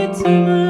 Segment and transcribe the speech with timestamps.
[0.00, 0.61] etime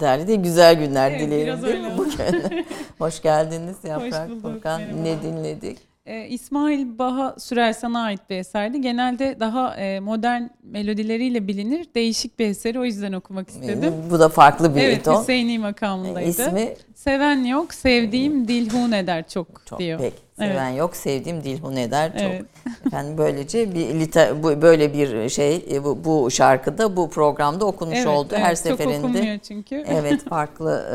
[0.00, 2.66] kederli değil, güzel günler evet, dileyelim değil mi bugün?
[2.98, 4.82] Hoş geldiniz Yaprak Hoş Furkan.
[5.02, 5.78] Ne dinledik?
[6.06, 8.80] Ee, İsmail Baha Sürersan'a ait bir eserdi.
[8.80, 11.86] Genelde daha e, modern melodileriyle bilinir.
[11.94, 13.94] Değişik bir eseri o yüzden okumak istedim.
[14.10, 15.12] Bu da farklı bir evet, ton.
[15.12, 16.20] Evet Hüseyin'i makamındaydı.
[16.20, 16.74] E, ismi?
[16.94, 19.98] Seven yok, sevdiğim dilhun eder çok, çok diyor.
[19.98, 20.16] Peki.
[20.40, 20.78] Seven evet.
[20.78, 22.20] yok, sevdiğim dilhun eder çok.
[22.20, 22.44] Evet.
[22.86, 27.98] Efendim böylece bir liter, bu böyle bir şey e, bu, bu şarkıda bu programda okunmuş
[27.98, 28.96] evet, oldu evet, her seferinde.
[28.96, 29.84] Çok okunmuyor çünkü.
[29.88, 30.86] Evet, farklı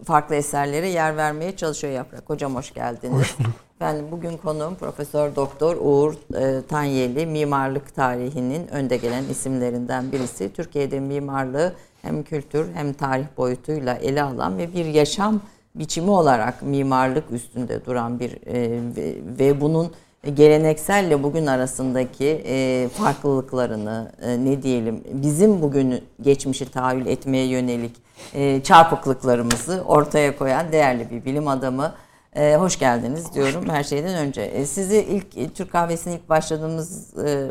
[0.00, 2.30] e, farklı eserlere yer vermeye çalışıyor Yaprak.
[2.30, 3.18] Hocam hoş geldiniz.
[3.18, 3.50] Hoş bulduk.
[3.80, 10.52] Ben bugün konuğum Profesör Doktor Uğur e, Tanyeli mimarlık tarihinin önde gelen isimlerinden birisi.
[10.52, 11.72] Türkiye'de mimarlığı
[12.02, 15.40] hem kültür hem tarih boyutuyla ele alan ve bir yaşam
[15.78, 19.92] biçimi olarak mimarlık üstünde duran bir e, ve, ve bunun
[20.34, 27.96] gelenekselle bugün arasındaki e, farklılıklarını e, ne diyelim bizim bugün geçmişi tahayyül etmeye yönelik
[28.34, 31.92] e, çarpıklıklarımızı ortaya koyan değerli bir bilim adamı.
[32.36, 34.42] Ee, hoş geldiniz diyorum her şeyden önce.
[34.42, 37.48] Ee, sizi ilk e, Türk kahvesine ilk başladığımız e,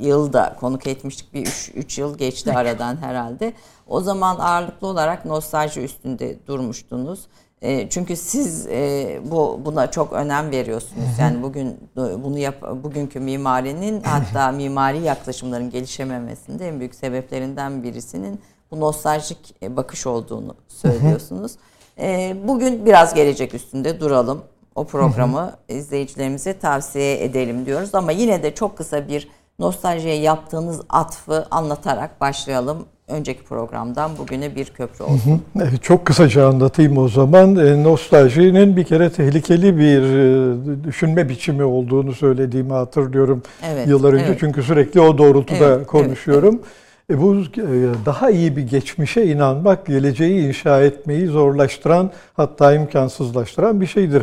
[0.00, 1.34] yılda konuk etmiştik.
[1.34, 3.52] Bir 3 yıl geçti aradan herhalde.
[3.86, 7.26] O zaman ağırlıklı olarak nostalji üstünde durmuştunuz.
[7.62, 11.18] E, çünkü siz e, bu buna çok önem veriyorsunuz.
[11.20, 18.40] Yani bugün bunu yap bugünkü mimarinin hatta mimari yaklaşımların gelişememesinde en büyük sebeplerinden birisinin
[18.70, 21.52] bu nostaljik e, bakış olduğunu söylüyorsunuz.
[21.98, 24.42] E, bugün biraz gelecek üstünde duralım.
[24.74, 29.28] O programı izleyicilerimize tavsiye edelim diyoruz ama yine de çok kısa bir
[29.58, 35.42] nostaljiye yaptığınız atfı anlatarak başlayalım önceki programdan bugüne bir köprü olsun.
[35.82, 37.56] Çok kısaca anlatayım o zaman.
[37.56, 44.24] E, nostaljinin bir kere tehlikeli bir e, düşünme biçimi olduğunu söylediğimi hatırlıyorum evet, yıllar önce.
[44.24, 44.36] Evet.
[44.40, 46.54] Çünkü sürekli o doğrultuda evet, konuşuyorum.
[46.54, 46.64] Evet,
[47.10, 47.20] evet.
[47.20, 54.22] Bu e, daha iyi bir geçmişe inanmak, geleceği inşa etmeyi zorlaştıran hatta imkansızlaştıran bir şeydir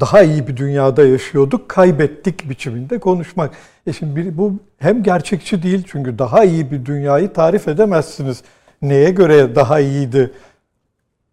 [0.00, 3.50] daha iyi bir dünyada yaşıyorduk, kaybettik biçiminde konuşmak.
[3.86, 8.42] E şimdi bu hem gerçekçi değil çünkü daha iyi bir dünyayı tarif edemezsiniz.
[8.82, 10.32] Neye göre daha iyiydi?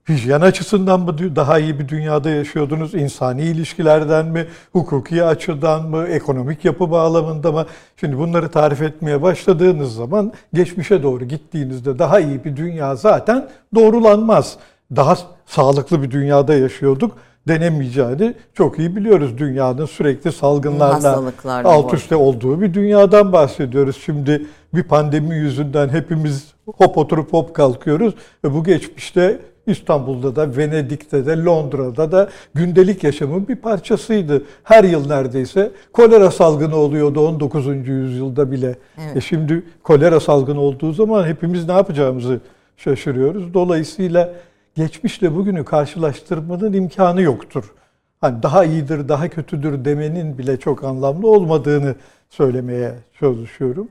[0.10, 2.94] Hijyen açısından mı daha iyi bir dünyada yaşıyordunuz?
[2.94, 4.48] İnsani ilişkilerden mi?
[4.74, 6.08] Hukuki açıdan mı?
[6.08, 7.66] Ekonomik yapı bağlamında mı?
[8.00, 14.58] Şimdi bunları tarif etmeye başladığınız zaman geçmişe doğru gittiğinizde daha iyi bir dünya zaten doğrulanmaz.
[14.96, 17.18] Daha sağlıklı bir dünyada yaşıyorduk
[17.48, 19.38] denemeyeceğini çok iyi biliyoruz.
[19.38, 21.24] Dünyanın sürekli salgınlarla
[21.64, 23.98] alt üstte olduğu bir dünyadan bahsediyoruz.
[24.06, 28.14] Şimdi bir pandemi yüzünden hepimiz hop oturup hop kalkıyoruz.
[28.44, 34.44] Ve bu geçmişte İstanbul'da da, Venedik'te de, Londra'da da gündelik yaşamın bir parçasıydı.
[34.64, 37.68] Her yıl neredeyse kolera salgını oluyordu 19.
[37.88, 38.76] yüzyılda bile.
[38.98, 39.18] Evet.
[39.18, 42.40] E şimdi kolera salgını olduğu zaman hepimiz ne yapacağımızı
[42.78, 43.54] şaşırıyoruz.
[43.54, 44.34] Dolayısıyla
[44.78, 47.74] geçmişle bugünü karşılaştırmanın imkanı yoktur.
[48.22, 51.96] Hani daha iyidir, daha kötüdür demenin bile çok anlamlı olmadığını
[52.30, 53.88] söylemeye çalışıyorum.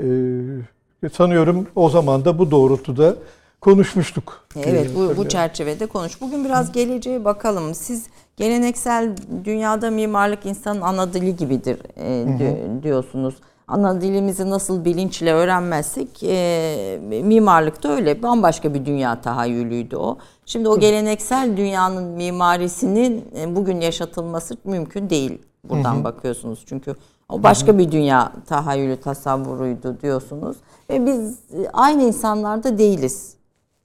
[0.00, 3.16] Ee, sanıyorum o zaman da bu doğrultuda
[3.60, 4.46] konuşmuştuk.
[4.56, 6.20] Evet bu, bu çerçevede konuş.
[6.20, 7.74] Bugün biraz geleceğe bakalım.
[7.74, 13.34] Siz geleneksel dünyada mimarlık insanın ana dili gibidir e, diyorsunuz
[13.68, 20.18] ana dilimizi nasıl bilinçle öğrenmezsek e, mimarlıkta öyle bambaşka bir dünya tahayyülüydü o.
[20.46, 25.38] Şimdi o geleneksel dünyanın mimarisinin e, bugün yaşatılması mümkün değil.
[25.64, 26.04] Buradan hı hı.
[26.04, 26.94] bakıyorsunuz çünkü
[27.28, 30.56] o başka bir dünya tahayyülü tasavvuruydu diyorsunuz.
[30.90, 31.38] Ve biz
[31.72, 33.36] aynı insanlarda değiliz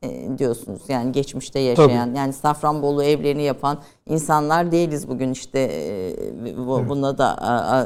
[0.02, 0.82] e, diyorsunuz.
[0.88, 2.18] Yani geçmişte yaşayan Tabii.
[2.18, 6.58] yani Safranbolu evlerini yapan insanlar değiliz bugün işte e,
[6.90, 7.38] buna da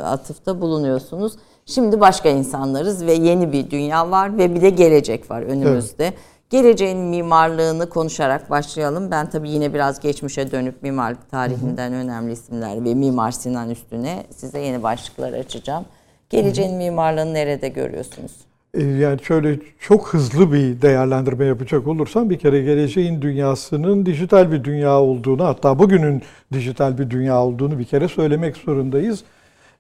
[0.05, 1.33] atıfta bulunuyorsunuz.
[1.65, 6.05] Şimdi başka insanlarız ve yeni bir dünya var ve bir de gelecek var önümüzde.
[6.05, 6.17] Evet.
[6.49, 9.11] Geleceğin mimarlığını konuşarak başlayalım.
[9.11, 11.99] Ben tabii yine biraz geçmişe dönüp mimarlık tarihinden hı hı.
[11.99, 15.85] önemli isimler ve Mimar Sinan üstüne size yeni başlıklar açacağım.
[16.29, 16.77] Geleceğin hı hı.
[16.77, 18.31] mimarlığını nerede görüyorsunuz?
[18.73, 24.63] E, yani şöyle çok hızlı bir değerlendirme yapacak olursam bir kere geleceğin dünyasının dijital bir
[24.63, 26.21] dünya olduğunu hatta bugünün
[26.53, 29.23] dijital bir dünya olduğunu bir kere söylemek zorundayız.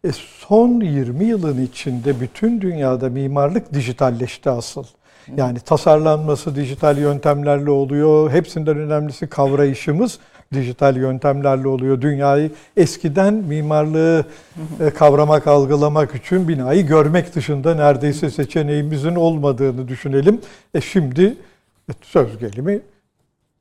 [0.03, 0.11] E
[0.47, 4.83] son 20 yılın içinde bütün dünyada mimarlık dijitalleşti asıl.
[5.37, 8.31] Yani tasarlanması dijital yöntemlerle oluyor.
[8.31, 10.19] Hepsinden önemlisi kavrayışımız
[10.53, 12.01] dijital yöntemlerle oluyor.
[12.01, 14.25] Dünyayı eskiden mimarlığı
[14.79, 20.41] e, kavramak, algılamak için binayı görmek dışında neredeyse seçeneğimizin olmadığını düşünelim.
[20.73, 21.37] E şimdi
[21.89, 22.81] e, söz gelimi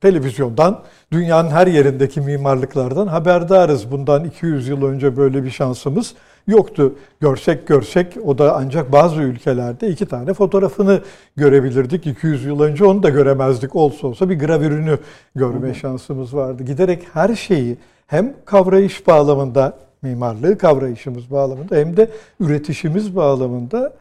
[0.01, 3.91] televizyondan dünyanın her yerindeki mimarlıklardan haberdarız.
[3.91, 6.13] Bundan 200 yıl önce böyle bir şansımız
[6.47, 6.95] yoktu.
[7.19, 11.01] Görsek görsek o da ancak bazı ülkelerde iki tane fotoğrafını
[11.35, 12.07] görebilirdik.
[12.07, 13.75] 200 yıl önce onu da göremezdik.
[13.75, 14.97] Olsa olsa bir gravürünü
[15.35, 16.63] görme hı şansımız vardı.
[16.63, 22.09] Giderek her şeyi hem kavrayış bağlamında, mimarlığı kavrayışımız bağlamında hem de
[22.39, 23.93] üretişimiz bağlamında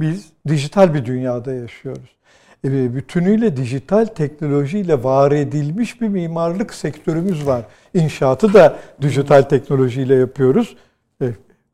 [0.00, 2.16] biz dijital bir dünyada yaşıyoruz.
[2.64, 7.62] E, bütünüyle dijital teknolojiyle var edilmiş bir mimarlık sektörümüz var.
[7.94, 10.76] İnşaatı da dijital teknolojiyle yapıyoruz.
[11.22, 11.26] E,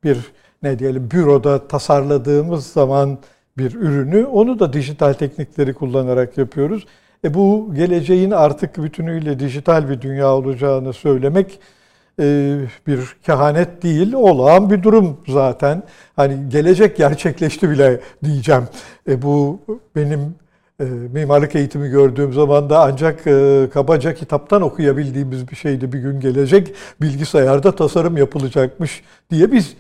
[0.05, 0.19] bir
[0.63, 3.19] ne diyelim büroda tasarladığımız zaman
[3.59, 6.87] bir ürünü onu da dijital teknikleri kullanarak yapıyoruz.
[7.25, 11.61] E bu geleceğin artık bütünüyle dijital bir dünya olacağını söylemek
[12.21, 15.83] e, bir kehanet değil, olağan bir durum zaten.
[16.17, 18.65] Hani gelecek gerçekleşti bile diyeceğim.
[19.09, 19.61] E bu
[19.97, 20.35] benim
[20.81, 25.93] e, mimarlık eğitimi gördüğüm zaman da ancak e, kabaca kitaptan okuyabildiğimiz bir şeydi.
[25.93, 29.77] Bir gün gelecek bilgisayarda tasarım yapılacakmış diye biz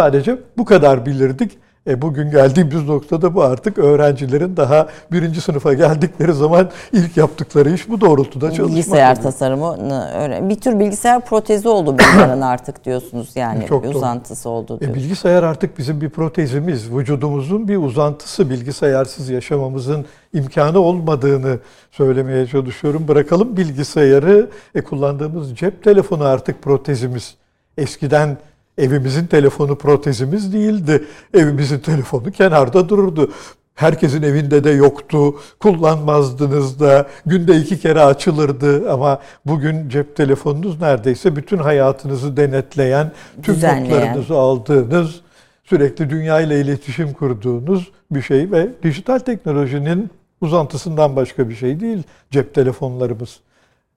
[0.00, 1.52] Sadece bu kadar bilirdik.
[1.88, 7.88] E bugün geldiğimiz noktada bu artık öğrencilerin daha birinci sınıfa geldikleri zaman ilk yaptıkları iş
[7.88, 8.68] bu doğrultuda çalışmak.
[8.68, 9.22] Bilgisayar oluyor.
[9.22, 9.76] tasarımı
[10.22, 10.48] öyle.
[10.48, 13.96] Bir tür bilgisayar protezi oldu bunların artık diyorsunuz yani Çok bir doğru.
[13.96, 15.04] uzantısı oldu E, diyorsunuz.
[15.04, 18.50] bilgisayar artık bizim bir protezimiz, vücudumuzun bir uzantısı.
[18.50, 21.58] Bilgisayarsız yaşamamızın imkanı olmadığını
[21.90, 23.08] söylemeye çalışıyorum.
[23.08, 27.34] Bırakalım bilgisayarı, e, kullandığımız cep telefonu artık protezimiz.
[27.78, 28.36] Eskiden
[28.78, 31.04] evimizin telefonu protezimiz değildi.
[31.34, 33.32] Evimizin telefonu kenarda dururdu.
[33.74, 35.34] Herkesin evinde de yoktu.
[35.60, 37.06] Kullanmazdınız da.
[37.26, 44.00] Günde iki kere açılırdı ama bugün cep telefonunuz neredeyse bütün hayatınızı denetleyen, tüm Düzenleyen.
[44.00, 45.20] notlarınızı aldığınız,
[45.64, 52.02] sürekli dünya ile iletişim kurduğunuz bir şey ve dijital teknolojinin uzantısından başka bir şey değil
[52.30, 53.40] cep telefonlarımız.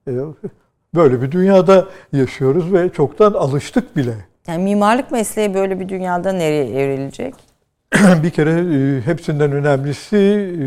[0.07, 0.11] Ee,
[0.95, 4.28] Böyle bir dünyada yaşıyoruz ve çoktan alıştık bile.
[4.49, 7.33] Yani mimarlık mesleği böyle bir dünyada nereye evrilecek?
[8.23, 10.65] bir kere e, hepsinden önemlisi e,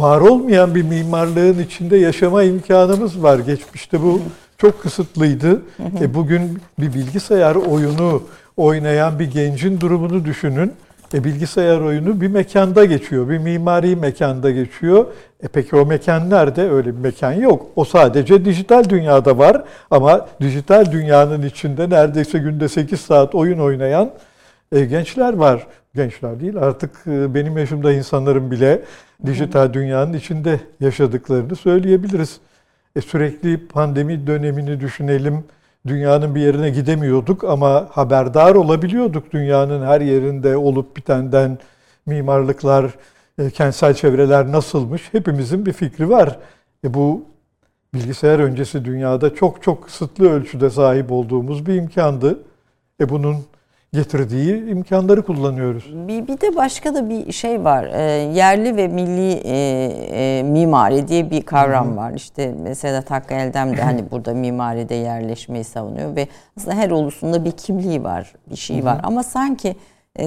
[0.00, 3.38] var olmayan bir mimarlığın içinde yaşama imkanımız var.
[3.38, 4.22] Geçmişte bu
[4.58, 5.62] çok kısıtlıydı.
[6.00, 8.22] E, bugün bir bilgisayar oyunu
[8.56, 10.72] oynayan bir gencin durumunu düşünün.
[11.14, 15.06] E, bilgisayar oyunu bir mekanda geçiyor, bir mimari mekanda geçiyor.
[15.42, 16.70] E peki o mekan nerede?
[16.70, 17.66] Öyle bir mekan yok.
[17.76, 24.10] O sadece dijital dünyada var ama dijital dünyanın içinde neredeyse günde 8 saat oyun oynayan
[24.72, 25.66] e, gençler var.
[25.94, 28.82] Gençler değil artık e, benim yaşımda insanların bile
[29.26, 32.40] dijital dünyanın içinde yaşadıklarını söyleyebiliriz.
[32.96, 35.44] E, sürekli pandemi dönemini düşünelim.
[35.86, 41.58] Dünyanın bir yerine gidemiyorduk ama haberdar olabiliyorduk dünyanın her yerinde olup bitenden
[42.06, 42.94] mimarlıklar,
[43.38, 46.38] e, kentsel çevreler nasılmış hepimizin bir fikri var.
[46.84, 47.24] E, bu
[47.94, 52.38] bilgisayar öncesi dünyada çok çok kısıtlı ölçüde sahip olduğumuz bir imkandı.
[53.00, 53.36] E bunun
[53.92, 55.92] getirdiği imkanları kullanıyoruz.
[56.08, 57.84] Bir, bir de başka da bir şey var.
[57.92, 58.00] Ee,
[58.34, 59.56] yerli ve milli e,
[60.12, 62.12] e, mimari diye bir kavram var.
[62.14, 67.52] İşte mesela Hakkı Eldem de hani burada mimaride yerleşmeyi savunuyor ve aslında her ulusunda bir
[67.52, 69.00] kimliği var, bir şey var.
[69.02, 69.74] Ama sanki e,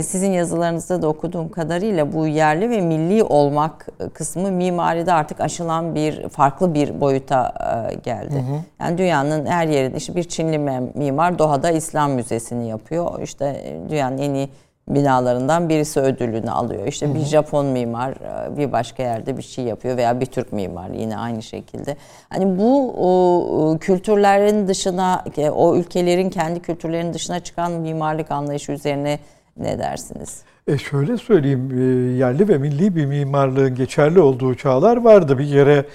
[0.01, 6.29] sizin yazılarınızda da okuduğum kadarıyla bu yerli ve milli olmak kısmı mimaride artık aşılan bir
[6.29, 7.53] farklı bir boyuta
[7.91, 8.43] e, geldi.
[8.79, 10.57] Yani dünyanın her yerinde işte bir Çinli
[10.95, 13.21] mimar Doha'da İslam Müzesi'ni yapıyor.
[13.21, 14.49] İşte e, dünyanın en iyi
[14.89, 16.87] binalarından birisi ödülünü alıyor.
[16.87, 20.89] İşte bir Japon mimar e, bir başka yerde bir şey yapıyor veya bir Türk mimar
[20.89, 21.97] yine aynı şekilde.
[22.29, 29.19] Hani bu o, kültürlerin dışına, e, o ülkelerin kendi kültürlerinin dışına çıkan mimarlık anlayışı üzerine
[29.59, 30.41] ne dersiniz?
[30.67, 31.83] E şöyle söyleyeyim, e,
[32.17, 35.39] yerli ve milli bir mimarlığın geçerli olduğu çağlar vardı.
[35.39, 35.85] Bir kere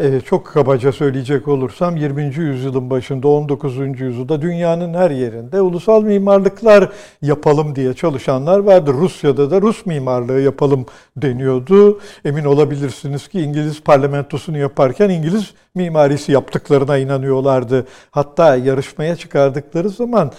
[0.00, 2.22] e, çok kabaca söyleyecek olursam 20.
[2.22, 3.76] yüzyılın başında 19.
[3.76, 8.92] yüzyılda dünyanın her yerinde ulusal mimarlıklar yapalım diye çalışanlar vardı.
[8.92, 12.00] Rusya'da da Rus mimarlığı yapalım deniyordu.
[12.24, 17.86] Emin olabilirsiniz ki İngiliz parlamentosunu yaparken İngiliz mimarisi yaptıklarına inanıyorlardı.
[18.10, 20.32] Hatta yarışmaya çıkardıkları zaman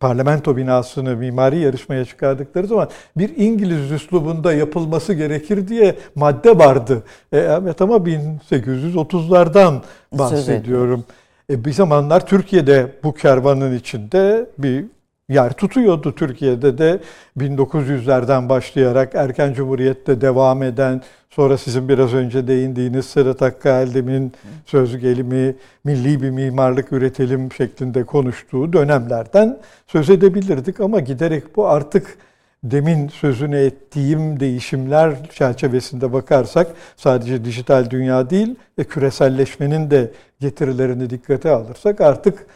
[0.00, 7.02] parlamento binasını mimari yarışmaya çıkardıkları zaman bir İngiliz üslubunda yapılması gerekir diye madde vardı.
[7.32, 9.80] E, evet ama 1830'lardan
[10.12, 11.04] bahsediyorum.
[11.50, 14.84] E, bir zamanlar Türkiye'de bu kervanın içinde bir
[15.28, 16.14] yer tutuyordu.
[16.14, 17.00] Türkiye'de de
[17.38, 24.32] 1900'lerden başlayarak erken cumhuriyette devam eden sonra sizin biraz önce değindiğiniz Sedat Hakkı Eldem'in
[24.66, 32.18] söz gelimi milli bir mimarlık üretelim şeklinde konuştuğu dönemlerden söz edebilirdik ama giderek bu artık
[32.64, 36.66] demin sözünü ettiğim değişimler çerçevesinde bakarsak
[36.96, 42.46] sadece dijital dünya değil ve küreselleşmenin de getirilerini dikkate alırsak artık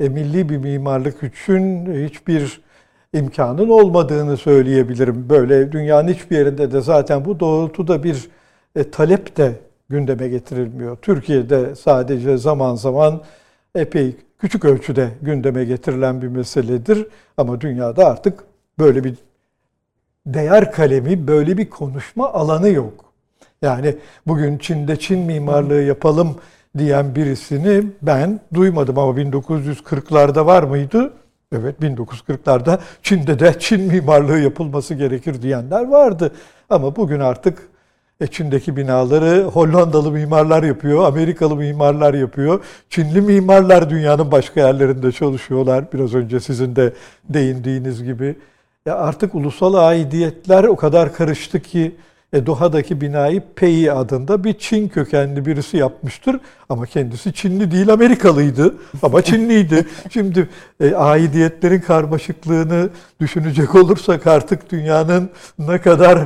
[0.00, 2.60] e, milli bir mimarlık için hiçbir
[3.12, 5.28] imkanın olmadığını söyleyebilirim.
[5.28, 8.28] Böyle dünyanın hiçbir yerinde de zaten bu doğrultuda bir
[8.76, 9.52] e, talep de
[9.88, 10.96] gündeme getirilmiyor.
[10.96, 13.22] Türkiye'de sadece zaman zaman
[13.74, 17.06] epey küçük ölçüde gündeme getirilen bir meseledir.
[17.36, 18.44] Ama dünyada artık
[18.78, 19.14] böyle bir
[20.26, 23.04] değer kalemi, böyle bir konuşma alanı yok.
[23.62, 26.36] Yani bugün Çin'de Çin mimarlığı yapalım
[26.78, 31.12] diyen birisini ben duymadım ama 1940'larda var mıydı?
[31.52, 36.32] Evet 1940'larda Çin'de de Çin mimarlığı yapılması gerekir diyenler vardı.
[36.70, 37.68] Ama bugün artık
[38.20, 42.64] e, Çin'deki binaları Hollandalı mimarlar yapıyor, Amerikalı mimarlar yapıyor.
[42.90, 45.92] Çinli mimarlar dünyanın başka yerlerinde çalışıyorlar.
[45.92, 46.92] Biraz önce sizin de
[47.28, 48.36] değindiğiniz gibi.
[48.86, 51.96] Ya artık ulusal aidiyetler o kadar karıştı ki
[52.32, 56.40] E, Doha'daki binayı Pei adında bir Çin kökenli birisi yapmıştır.
[56.68, 58.74] Ama kendisi Çinli değil Amerikalıydı.
[59.02, 59.86] Ama Çinliydi.
[60.10, 60.48] Şimdi
[60.80, 62.88] e, aidiyetlerin karmaşıklığını
[63.20, 66.18] düşünecek olursak artık dünyanın ne kadar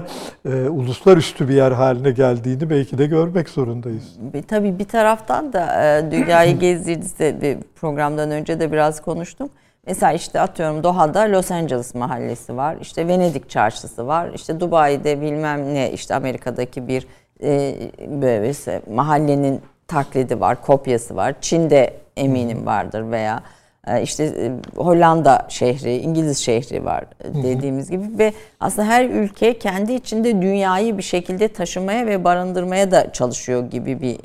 [0.45, 4.05] e, uluslararası bir yer haline geldiğini belki de görmek zorundayız.
[4.49, 9.51] Tabii bir taraftan da e, dünyayı gezdiğinizde bir programdan önce de biraz konuştum.
[9.87, 12.77] Mesela işte atıyorum Doha'da Los Angeles mahallesi var.
[12.81, 14.31] işte Venedik çarşısı var.
[14.35, 17.07] işte Dubai'de bilmem ne işte Amerika'daki bir
[17.43, 17.75] e,
[18.21, 21.35] böyle ise mahallenin taklidi var, kopyası var.
[21.41, 23.43] Çin'de eminim vardır veya
[23.87, 29.59] e, işte e, Hollanda şehri, İngiliz şehri var e, dediğimiz gibi ve aslında her ülke
[29.59, 34.19] kendi içinde dünyayı bir şekilde taşımaya ve barındırmaya da çalışıyor gibi bir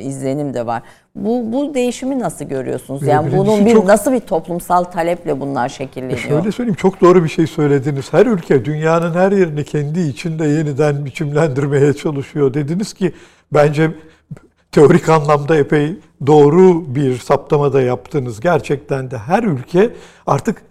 [0.00, 0.82] izlenim de var.
[1.14, 3.02] Bu bu değişimi nasıl görüyorsunuz?
[3.02, 6.18] Yani Birincisi bunun bir çok- nasıl bir toplumsal taleple bunlar E şekilleniyor?
[6.18, 8.12] şöyle söyleyeyim çok doğru bir şey söylediniz.
[8.12, 12.54] Her ülke dünyanın her yerini kendi içinde yeniden biçimlendirmeye çalışıyor.
[12.54, 13.12] Dediniz ki
[13.54, 13.90] bence
[14.72, 18.40] teorik anlamda epey doğru bir saptamada yaptınız.
[18.40, 19.90] Gerçekten de her ülke
[20.26, 20.62] artık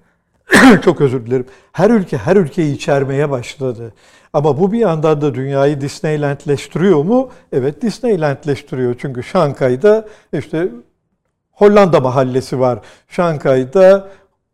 [0.85, 1.45] çok özür dilerim.
[1.71, 3.93] Her ülke her ülkeyi içermeye başladı.
[4.33, 7.29] Ama bu bir yandan da dünyayı Disneylandleştiriyor mu?
[7.51, 8.95] Evet Disneylandleştiriyor.
[8.99, 10.67] Çünkü Şangay'da işte
[11.51, 12.79] Hollanda mahallesi var.
[13.07, 14.07] Şangay'da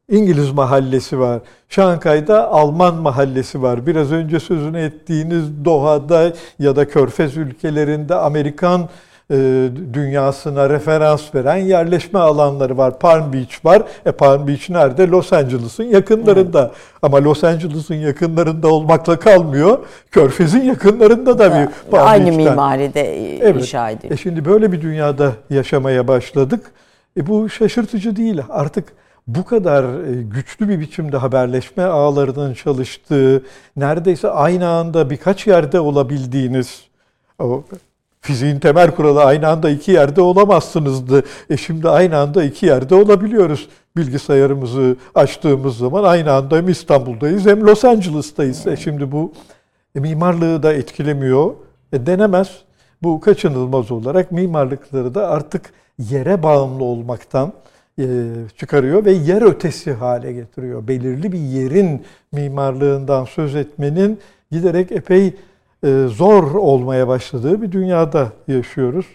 [0.09, 1.41] İngiliz mahallesi var.
[1.69, 3.87] Şangay'da Alman mahallesi var.
[3.87, 8.89] Biraz önce sözünü ettiğiniz Doha'da ya da Körfez ülkelerinde Amerikan
[9.93, 12.99] dünyasına referans veren yerleşme alanları var.
[12.99, 13.83] Palm Beach var.
[14.05, 15.07] E Palm Beach nerede?
[15.07, 16.71] Los Angeles'ın yakınlarında.
[17.01, 19.79] Ama Los Angeles'ın yakınlarında olmakla kalmıyor.
[20.11, 22.43] Körfez'in yakınlarında da bir Palm Aynı Beach'ten.
[22.51, 23.61] mimaride e, Evet.
[23.61, 24.13] inşa ediyor.
[24.13, 26.71] E şimdi böyle bir dünyada yaşamaya başladık.
[27.17, 28.41] E bu şaşırtıcı değil.
[28.49, 28.85] Artık
[29.27, 33.43] bu kadar e, güçlü bir biçimde haberleşme ağlarının çalıştığı,
[33.77, 36.81] neredeyse aynı anda birkaç yerde olabildiğiniz,
[37.39, 37.63] o
[38.21, 41.23] fiziğin temel kuralı aynı anda iki yerde olamazsınızdı.
[41.49, 43.69] E şimdi aynı anda iki yerde olabiliyoruz.
[43.97, 48.67] Bilgisayarımızı açtığımız zaman aynı anda hem İstanbul'dayız hem Los Angeles'tayız.
[48.67, 49.33] E şimdi bu
[49.95, 51.53] e, mimarlığı da etkilemiyor.
[51.93, 52.49] E, denemez.
[53.03, 57.53] Bu kaçınılmaz olarak mimarlıkları da artık yere bağımlı olmaktan
[57.99, 58.05] e,
[58.57, 60.87] çıkarıyor ve yer ötesi hale getiriyor.
[60.87, 64.19] Belirli bir yerin mimarlığından söz etmenin
[64.51, 65.33] giderek epey
[66.07, 69.05] zor olmaya başladığı bir dünyada yaşıyoruz.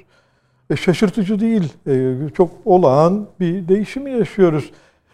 [0.72, 1.72] E, şaşırtıcı değil.
[1.86, 4.70] E, çok olağan bir değişimi yaşıyoruz.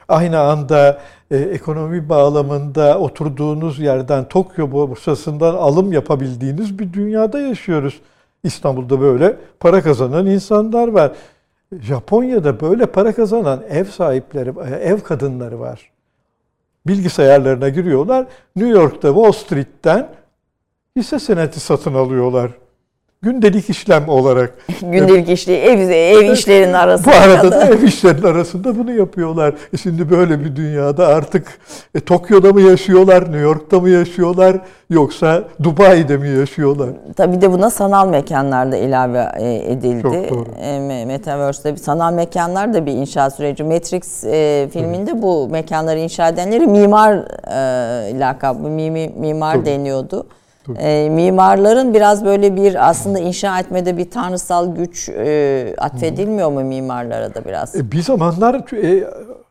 [0.09, 8.01] Aynı anda e, ekonomi bağlamında oturduğunuz yerden Tokyo borsasından alım yapabildiğiniz bir dünyada yaşıyoruz.
[8.45, 11.13] İstanbul'da böyle para kazanan insanlar var.
[11.81, 15.91] Japonya'da böyle para kazanan ev sahipleri, e, ev kadınları var.
[16.87, 18.27] Bilgisayarlarına giriyorlar.
[18.57, 20.09] New York'ta Wall Street'ten
[20.99, 22.51] hisse senedi satın alıyorlar.
[23.23, 24.55] Gündelik işlem olarak.
[24.81, 27.11] Gündelik işli ev, ev işlerinin arasında.
[27.11, 29.55] Bu arada da ev işlerinin arasında bunu yapıyorlar.
[29.73, 31.59] E şimdi böyle bir dünyada artık
[31.95, 34.57] e, Tokyo'da mı yaşıyorlar, New York'ta mı yaşıyorlar
[34.91, 36.89] yoksa Dubai'de mi yaşıyorlar?
[37.17, 40.03] Tabii de buna sanal mekanlar da ilave e, edildi.
[40.03, 40.49] Çok doğru.
[40.61, 43.65] E, Me- Metaverse'de bir sanal mekanlar da bir inşa süreci.
[43.65, 49.67] Matrix e, filminde bu mekanları inşa edenleri mimar e, lakabı, mimi, mimar Tabii.
[49.67, 50.27] deniyordu.
[50.76, 57.35] E, mimarların biraz böyle bir aslında inşa etmede bir tanrısal güç e, atfedilmiyor mu mimarlara
[57.35, 57.76] da biraz?
[57.76, 59.04] E, bir zamanlar e,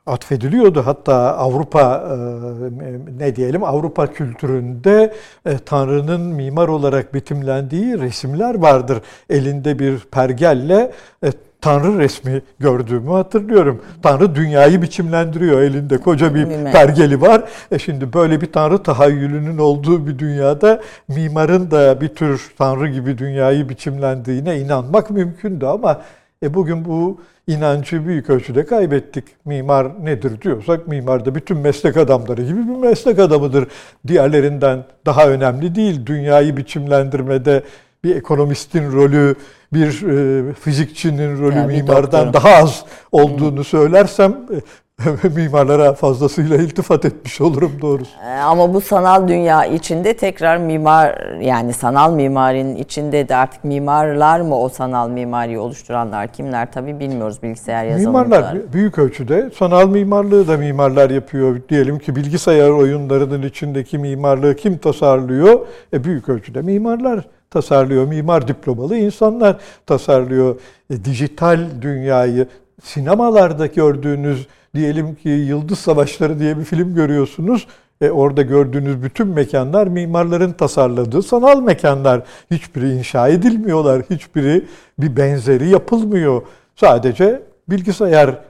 [0.07, 5.13] atfediliyordu hatta Avrupa e, ne diyelim Avrupa kültüründe
[5.45, 9.01] e, Tanrı'nın mimar olarak betimlendiği resimler vardır.
[9.29, 10.91] Elinde bir pergelle
[11.23, 13.81] e, Tanrı resmi gördüğümü hatırlıyorum.
[14.03, 15.61] Tanrı dünyayı biçimlendiriyor.
[15.61, 16.71] Elinde koca bir Mimar.
[16.71, 17.43] pergeli var.
[17.71, 23.17] E şimdi böyle bir Tanrı tahayyülünün olduğu bir dünyada mimarın da bir tür Tanrı gibi
[23.17, 26.01] dünyayı biçimlendiğine inanmak mümkündü ama
[26.43, 29.23] e bugün bu inancı büyük ölçüde kaybettik.
[29.45, 33.67] Mimar nedir diyorsak mimar da bütün meslek adamları gibi bir meslek adamıdır.
[34.07, 36.05] Diğerlerinden daha önemli değil.
[36.05, 37.63] Dünyayı biçimlendirmede
[38.03, 39.35] bir ekonomistin rolü,
[39.73, 44.57] bir e, fizikçinin rolü Yani mimardan daha az olduğunu söylersem e,
[45.35, 48.11] mimarlara fazlasıyla iltifat etmiş olurum doğrusu.
[48.27, 54.39] E, Ama bu sanal dünya içinde tekrar mimar yani sanal mimarinin içinde de artık mimarlar
[54.39, 58.25] mı o sanal mimariyi oluşturanlar kimler tabii bilmiyoruz bilgisayar yazılımcılar.
[58.25, 61.61] Mimarlar büyük ölçüde sanal mimarlığı da mimarlar yapıyor.
[61.69, 65.59] Diyelim ki bilgisayar oyunlarının içindeki mimarlığı kim tasarlıyor?
[65.93, 68.07] E büyük ölçüde mimarlar tasarlıyor.
[68.07, 70.59] Mimar diplomalı insanlar tasarlıyor.
[70.89, 72.47] E, dijital dünyayı
[72.83, 77.67] sinemalarda gördüğünüz diyelim ki Yıldız Savaşları diye bir film görüyorsunuz.
[78.01, 82.23] E, orada gördüğünüz bütün mekanlar mimarların tasarladığı sanal mekanlar.
[82.51, 84.03] Hiçbiri inşa edilmiyorlar.
[84.09, 84.65] Hiçbiri
[84.99, 86.41] bir benzeri yapılmıyor.
[86.75, 88.41] Sadece bilgisayar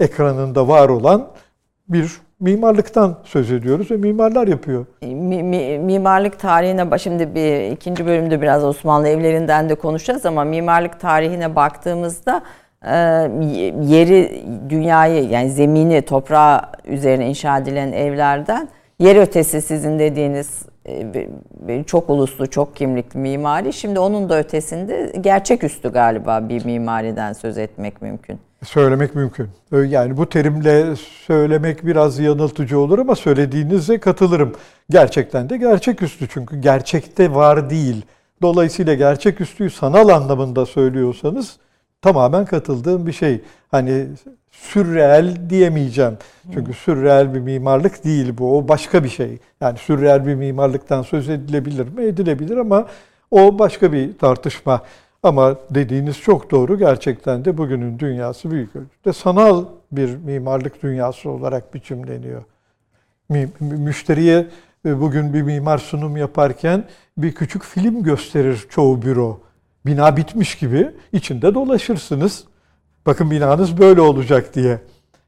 [0.00, 1.28] ekranında var olan
[1.88, 2.12] bir
[2.44, 4.86] mimarlıktan söz ediyoruz ve mimarlar yapıyor.
[5.02, 11.00] Mi, mi, mimarlık tarihine şimdi bir ikinci bölümde biraz Osmanlı evlerinden de konuşacağız ama mimarlık
[11.00, 12.42] tarihine baktığımızda
[12.86, 12.96] e,
[13.82, 20.62] yeri dünyayı yani zemini toprağı üzerine inşa edilen evlerden yer ötesi sizin dediğiniz
[21.68, 23.72] e, çok uluslu, çok kimlikli mimari.
[23.72, 28.38] Şimdi onun da ötesinde gerçeküstü galiba bir mimariden söz etmek mümkün.
[28.66, 29.48] Söylemek mümkün.
[29.72, 30.96] Yani bu terimle
[31.26, 34.52] söylemek biraz yanıltıcı olur ama söylediğinize katılırım.
[34.90, 38.02] Gerçekten de gerçeküstü çünkü gerçekte var değil.
[38.42, 41.56] Dolayısıyla gerçeküstüyü sanal anlamında söylüyorsanız
[42.02, 43.40] tamamen katıldığım bir şey.
[43.70, 44.06] Hani
[44.50, 46.18] sürreel diyemeyeceğim.
[46.54, 48.58] Çünkü sürreel bir mimarlık değil bu.
[48.58, 49.38] O başka bir şey.
[49.60, 52.04] Yani sürreel bir mimarlıktan söz edilebilir mi?
[52.04, 52.86] Edilebilir ama
[53.30, 54.82] o başka bir tartışma.
[55.24, 56.78] Ama dediğiniz çok doğru.
[56.78, 62.42] Gerçekten de bugünün dünyası büyük ölçüde sanal bir mimarlık dünyası olarak biçimleniyor.
[63.60, 64.46] Müşteriye
[64.86, 66.84] e, bugün bir mimar sunum yaparken
[67.18, 69.40] bir küçük film gösterir çoğu büro.
[69.86, 72.44] Bina bitmiş gibi içinde dolaşırsınız.
[73.06, 74.80] Bakın binanız böyle olacak diye.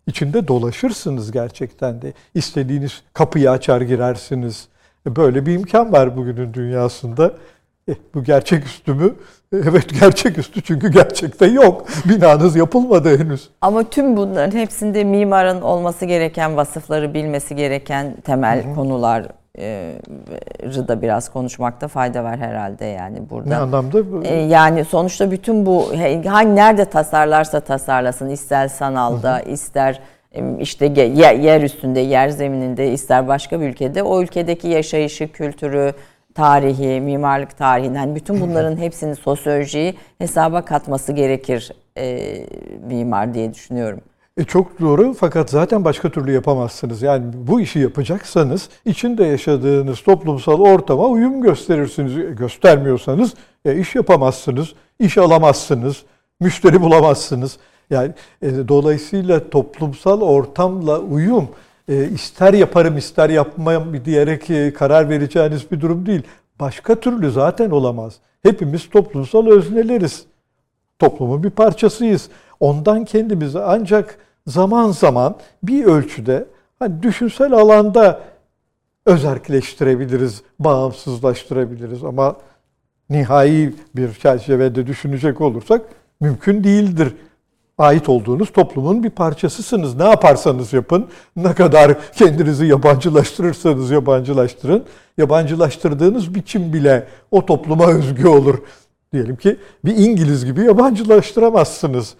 [0.06, 2.12] İçinde dolaşırsınız gerçekten de.
[2.34, 4.68] İstediğiniz kapıyı açar girersiniz.
[5.06, 7.34] E, böyle bir imkan var bugünün dünyasında.
[7.88, 9.14] E, bu gerçeküstü mü?
[9.52, 11.86] E, evet gerçeküstü çünkü gerçekte yok.
[12.04, 13.48] Binanız yapılmadı henüz.
[13.60, 18.74] Ama tüm bunların hepsinde mimarın olması gereken vasıfları bilmesi gereken temel Hı-hı.
[18.74, 19.26] konular
[20.88, 23.48] da biraz konuşmakta fayda var herhalde yani burada.
[23.48, 24.28] Ne anlamda?
[24.34, 25.92] Yani sonuçta bütün bu
[26.26, 29.50] hangi nerede tasarlarsa tasarlasın ister sanalda Hı-hı.
[29.50, 30.00] ister
[30.60, 35.92] işte yer üstünde yer zemininde ister başka bir ülkede o ülkedeki yaşayışı kültürü
[36.36, 42.36] tarihi, mimarlık tarihi, yani bütün bunların hepsini sosyolojiyi hesaba katması gerekir e,
[42.86, 44.00] mimar diye düşünüyorum.
[44.36, 47.02] E çok doğru fakat zaten başka türlü yapamazsınız.
[47.02, 52.36] Yani bu işi yapacaksanız içinde yaşadığınız toplumsal ortama uyum gösterirsiniz.
[52.36, 56.02] Göstermiyorsanız e, iş yapamazsınız, iş alamazsınız,
[56.40, 57.58] müşteri bulamazsınız.
[57.90, 61.48] Yani e, dolayısıyla toplumsal ortamla uyum
[61.88, 66.22] e, ister yaparım ister yapmam diyerek e, karar vereceğiniz bir durum değil.
[66.60, 68.14] Başka türlü zaten olamaz.
[68.42, 70.24] Hepimiz toplumsal özneleriz.
[70.98, 72.28] Toplumun bir parçasıyız.
[72.60, 76.46] Ondan kendimizi ancak zaman zaman bir ölçüde
[76.78, 78.20] hani düşünsel alanda
[79.06, 82.36] özerkleştirebiliriz, bağımsızlaştırabiliriz ama
[83.10, 85.82] nihai bir çerçevede düşünecek olursak
[86.20, 87.14] mümkün değildir
[87.78, 89.96] ait olduğunuz toplumun bir parçasısınız.
[89.96, 94.84] Ne yaparsanız yapın, ne kadar kendinizi yabancılaştırırsanız yabancılaştırın,
[95.18, 98.58] yabancılaştırdığınız biçim bile o topluma özgü olur.
[99.12, 102.14] Diyelim ki bir İngiliz gibi yabancılaştıramazsınız.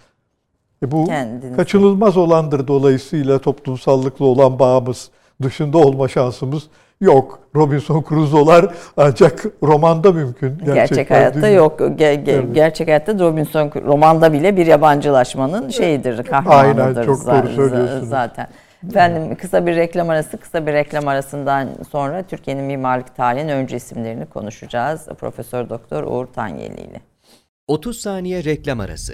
[0.83, 1.55] E bu Kendiniz.
[1.55, 5.09] kaçınılmaz olandır dolayısıyla toplumsallıkla olan bağımız.
[5.41, 6.63] Dışında olma şansımız
[7.01, 7.39] yok.
[7.55, 8.65] Robinson Crusoe'lar
[8.97, 10.57] ancak romanda mümkün.
[10.57, 11.55] Gerçek, gerçek hayatta değil.
[11.57, 11.79] yok.
[11.79, 18.09] Ge- ge- Gerçek hayatta Robinson romanda bile bir yabancılaşmanın şeyidir, kahramanıdır Aynen, çok doğru söylüyorsunuz.
[18.09, 18.47] zaten.
[18.89, 24.25] Efendim kısa bir reklam arası, kısa bir reklam arasından sonra Türkiye'nin mimarlık tarihinin önce isimlerini
[24.25, 25.07] konuşacağız.
[25.19, 27.01] Profesör Doktor Uğur Tanyeli ile.
[27.67, 29.13] 30 saniye reklam arası.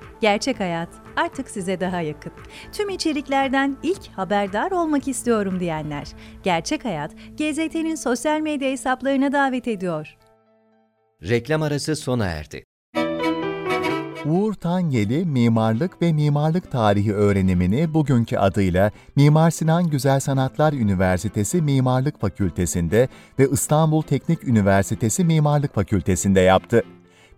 [0.21, 2.31] Gerçek Hayat artık size daha yakın.
[2.71, 6.07] Tüm içeriklerden ilk haberdar olmak istiyorum diyenler.
[6.43, 10.17] Gerçek Hayat, GZT'nin sosyal medya hesaplarına davet ediyor.
[11.23, 12.63] Reklam arası sona erdi.
[14.25, 22.21] Uğur Tanyeli mimarlık ve mimarlık tarihi öğrenimini bugünkü adıyla Mimar Sinan Güzel Sanatlar Üniversitesi Mimarlık
[22.21, 23.07] Fakültesinde
[23.39, 26.83] ve İstanbul Teknik Üniversitesi Mimarlık Fakültesinde yaptı.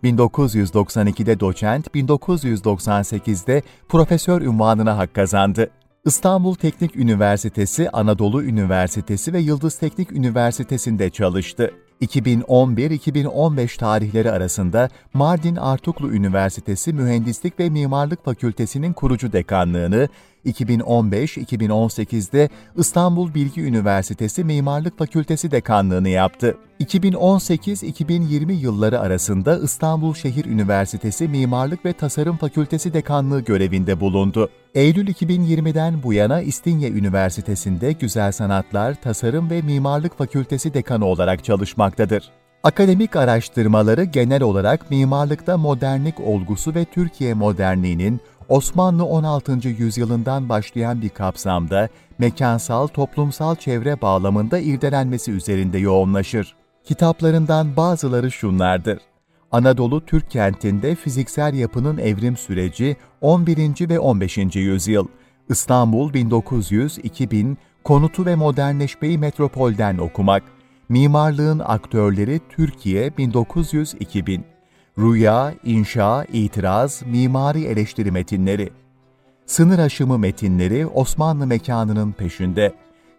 [0.04, 5.70] 1992'de doçent, 1998'de profesör unvanına hak kazandı.
[6.04, 11.70] İstanbul Teknik Üniversitesi, Anadolu Üniversitesi ve Yıldız Teknik Üniversitesi'nde çalıştı.
[12.02, 20.08] 2011-2015 tarihleri arasında Mardin Artuklu Üniversitesi Mühendislik ve Mimarlık Fakültesi'nin kurucu dekanlığını,
[20.46, 26.56] 2015-2018'de İstanbul Bilgi Üniversitesi Mimarlık Fakültesi Dekanlığını yaptı.
[26.80, 34.50] 2018-2020 yılları arasında İstanbul Şehir Üniversitesi Mimarlık ve Tasarım Fakültesi Dekanlığı görevinde bulundu.
[34.74, 42.30] Eylül 2020'den bu yana İstinye Üniversitesi'nde Güzel Sanatlar, Tasarım ve Mimarlık Fakültesi Dekanı olarak çalışmaktadır.
[42.64, 49.68] Akademik araştırmaları genel olarak mimarlıkta modernlik olgusu ve Türkiye modernliğinin Osmanlı 16.
[49.68, 56.54] yüzyılından başlayan bir kapsamda mekansal toplumsal çevre bağlamında irdelenmesi üzerinde yoğunlaşır.
[56.84, 58.98] Kitaplarından bazıları şunlardır.
[59.52, 63.88] Anadolu Türk kentinde fiziksel yapının evrim süreci 11.
[63.88, 64.38] ve 15.
[64.56, 65.06] yüzyıl.
[65.48, 70.42] İstanbul 1900-2000 konutu ve modernleşmeyi metropolden okumak.
[70.88, 74.53] Mimarlığın aktörleri Türkiye 1900-2000.
[74.98, 78.70] Rüya, inşa, itiraz, mimari eleştiri metinleri.
[79.46, 82.72] Sınır aşımı metinleri Osmanlı mekanının peşinde.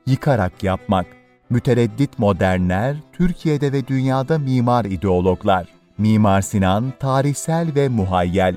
[0.06, 1.06] Yıkarak yapmak.
[1.50, 5.68] Mütereddit modernler, Türkiye'de ve dünyada mimar ideologlar.
[5.98, 8.56] Mimar Sinan, tarihsel ve muhayyel.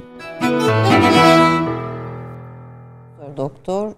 [3.37, 3.92] Doktor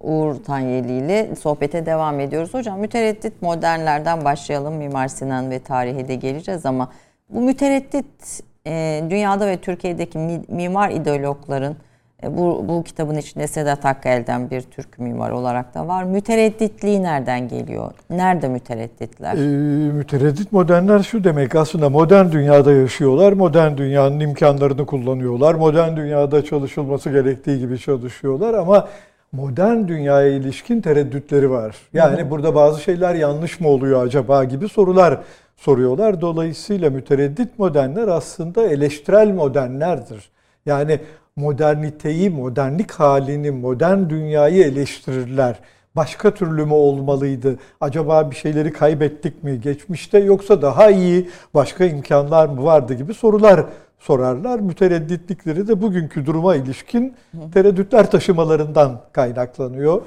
[0.00, 2.54] Uğur Tanyeli ile sohbete devam ediyoruz.
[2.54, 4.74] Hocam mütereddit modernlerden başlayalım.
[4.74, 6.92] Mimar Sinan ve tarihe de geleceğiz ama
[7.28, 10.18] bu mütereddit e, dünyada ve Türkiye'deki
[10.48, 11.76] mimar ideologların
[12.22, 16.04] e, bu, bu kitabın içinde Sedat Hakkı'elden bir Türk mimar olarak da var.
[16.04, 17.92] Müteredditliği nereden geliyor?
[18.10, 19.34] Nerede müteredditler?
[19.34, 23.32] E, mütereddit modernler şu demek aslında modern dünyada yaşıyorlar.
[23.32, 25.54] Modern dünyanın imkanlarını kullanıyorlar.
[25.54, 28.88] Modern dünyada çalışılması gerektiği gibi çalışıyorlar ama
[29.32, 31.76] modern dünyaya ilişkin tereddütleri var.
[31.92, 35.18] Yani burada bazı şeyler yanlış mı oluyor acaba gibi sorular
[35.58, 36.20] soruyorlar.
[36.20, 40.30] Dolayısıyla mütereddit modernler aslında eleştirel modernlerdir.
[40.66, 41.00] Yani
[41.36, 45.58] moderniteyi, modernlik halini, modern dünyayı eleştirirler.
[45.96, 47.56] Başka türlü mü olmalıydı?
[47.80, 53.64] Acaba bir şeyleri kaybettik mi geçmişte yoksa daha iyi başka imkanlar mı vardı gibi sorular
[53.98, 54.60] sorarlar.
[54.60, 57.14] Müteredditlikleri de bugünkü duruma ilişkin
[57.54, 60.02] tereddütler taşımalarından kaynaklanıyor.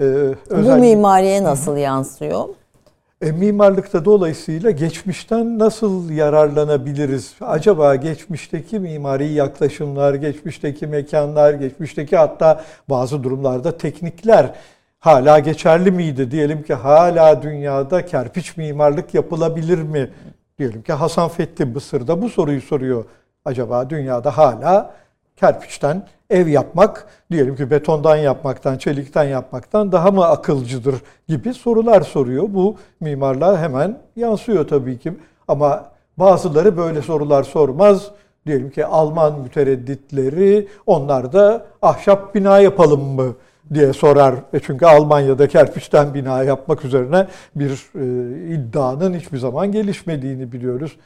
[0.00, 0.04] Ee,
[0.50, 0.76] özellikle...
[0.76, 2.48] Bu mimariye nasıl yansıyor?
[3.22, 7.34] E, mimarlıkta dolayısıyla geçmişten nasıl yararlanabiliriz?
[7.40, 14.54] Acaba geçmişteki mimari yaklaşımlar, geçmişteki mekanlar, geçmişteki hatta bazı durumlarda teknikler
[14.98, 16.30] hala geçerli miydi?
[16.30, 20.10] Diyelim ki hala dünyada kerpiç mimarlık yapılabilir mi?
[20.58, 23.04] Diyelim ki Hasan Fethi Mısır'da bu soruyu soruyor.
[23.44, 24.94] Acaba dünyada hala
[25.36, 30.94] kerpiçten ev yapmak, diyelim ki betondan yapmaktan, çelikten yapmaktan daha mı akılcıdır
[31.28, 32.44] gibi sorular soruyor.
[32.48, 35.12] Bu mimarlar hemen yansıyor tabii ki.
[35.48, 35.84] Ama
[36.16, 38.10] bazıları böyle sorular sormaz.
[38.46, 43.34] Diyelim ki Alman müteredditleri onlar da ahşap bina yapalım mı
[43.74, 44.34] diye sorar.
[44.52, 50.96] E çünkü Almanya'da kerpiçten bina yapmak üzerine bir e, iddianın hiçbir zaman gelişmediğini biliyoruz.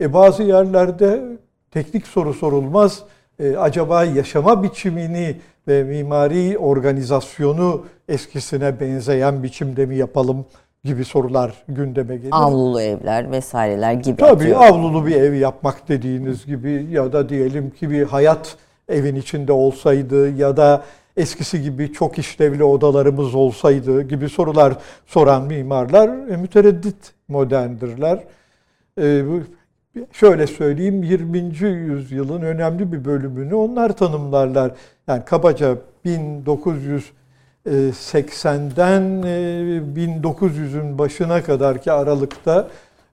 [0.00, 1.38] E bazı yerlerde
[1.70, 3.02] teknik soru sorulmaz
[3.38, 5.36] e, acaba yaşama biçimini
[5.68, 10.46] ve mimari organizasyonu eskisine benzeyen biçimde mi yapalım
[10.84, 12.30] gibi sorular gündeme gelir.
[12.32, 14.16] Avlulu evler vesaireler gibi.
[14.16, 14.60] Tabii atıyor.
[14.60, 18.56] avlulu bir ev yapmak dediğiniz gibi ya da diyelim ki bir hayat
[18.88, 20.82] evin içinde olsaydı ya da
[21.16, 24.74] eskisi gibi çok işlevli odalarımız olsaydı gibi sorular
[25.06, 28.24] soran mimarlar e, mütereddit moderndirler.
[30.12, 31.38] Şöyle söyleyeyim 20.
[31.62, 34.72] yüzyılın önemli bir bölümünü onlar tanımlarlar.
[35.08, 39.02] Yani kabaca 1980'den
[39.96, 42.68] 1900'ün e, başına kadarki aralıkta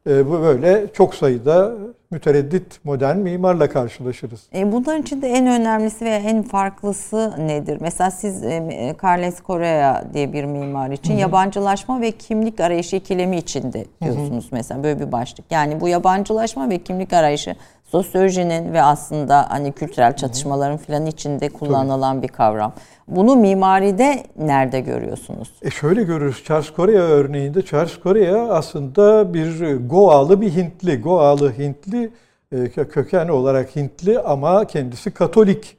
[0.09, 1.73] e, böyle çok sayıda
[2.11, 4.43] mütereddit modern mimarla karşılaşırız.
[4.55, 7.77] E bunların içinde en önemlisi veya en farklısı nedir?
[7.81, 11.21] Mesela siz e, Carles Correa diye bir mimar için Hı-hı.
[11.21, 14.55] yabancılaşma ve kimlik arayışı ikilemi içinde diyorsunuz Hı-hı.
[14.55, 15.45] mesela böyle bir başlık.
[15.51, 17.55] Yani bu yabancılaşma ve kimlik arayışı
[17.95, 22.27] sosyolojinin ve aslında hani kültürel çatışmaların filan içinde kullanılan Tabii.
[22.27, 22.73] bir kavram.
[23.07, 25.51] Bunu mimaride nerede görüyorsunuz?
[25.61, 26.43] E şöyle görürüz.
[26.43, 31.01] Charles Correa örneğinde Charles Correa aslında bir Goalı bir Hintli.
[31.01, 32.11] Goalı Hintli
[32.51, 35.77] e, köken olarak Hintli ama kendisi Katolik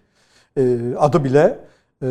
[0.58, 0.62] e,
[0.98, 1.58] adı bile
[2.02, 2.08] e,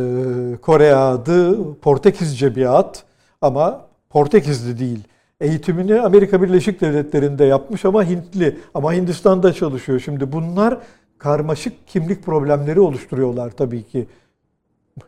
[0.62, 2.96] Kore adı Portekizce bir ad
[3.42, 5.04] ama Portekizli değil.
[5.42, 10.00] Eğitimini Amerika Birleşik Devletleri'nde yapmış ama Hintli ama Hindistan'da çalışıyor.
[10.00, 10.78] Şimdi bunlar
[11.18, 14.08] karmaşık kimlik problemleri oluşturuyorlar tabii ki.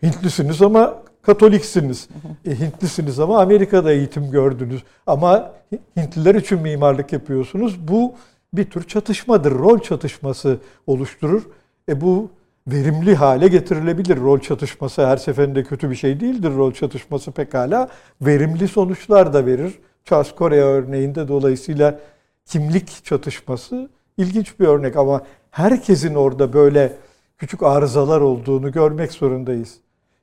[0.03, 2.09] Hintlisiniz ama Katoliksiniz.
[2.45, 4.83] E, Hintlisiniz ama Amerika'da eğitim gördünüz.
[5.07, 5.53] Ama
[5.97, 7.87] Hintliler için mimarlık yapıyorsunuz.
[7.87, 8.13] Bu
[8.53, 11.43] bir tür çatışmadır, rol çatışması oluşturur.
[11.89, 12.29] E bu
[12.67, 14.17] verimli hale getirilebilir.
[14.17, 16.51] Rol çatışması her seferinde kötü bir şey değildir.
[16.55, 17.89] Rol çatışması pekala
[18.21, 19.79] verimli sonuçlar da verir.
[20.07, 21.99] Charles Korea örneğinde dolayısıyla
[22.45, 26.93] kimlik çatışması ilginç bir örnek ama herkesin orada böyle
[27.37, 29.77] küçük arızalar olduğunu görmek zorundayız.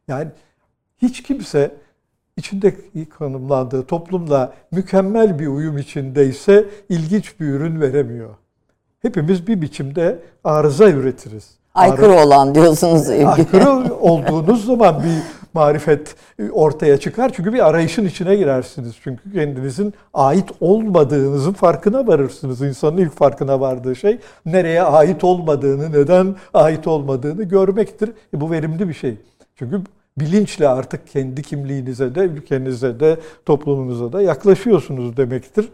[0.08, 0.28] Yani
[1.02, 1.74] hiç kimse
[2.36, 2.74] içinde
[3.18, 8.34] konumlandığı toplumla mükemmel bir uyum içindeyse ilginç bir ürün veremiyor.
[9.02, 11.50] Hepimiz bir biçimde arıza üretiriz.
[11.74, 13.08] Aykırı olan diyorsunuz.
[13.08, 16.14] Aykırı olduğunuz zaman bir marifet
[16.52, 17.32] ortaya çıkar.
[17.32, 18.94] Çünkü bir arayışın içine girersiniz.
[19.04, 22.62] Çünkü kendinizin ait olmadığınızın farkına varırsınız.
[22.62, 28.10] İnsanın ilk farkına vardığı şey nereye ait olmadığını, neden ait olmadığını görmektir.
[28.34, 29.16] E bu verimli bir şey.
[29.56, 29.80] Çünkü
[30.18, 35.68] bilinçle artık kendi kimliğinize de, ülkenize de, toplumunuza da yaklaşıyorsunuz demektir.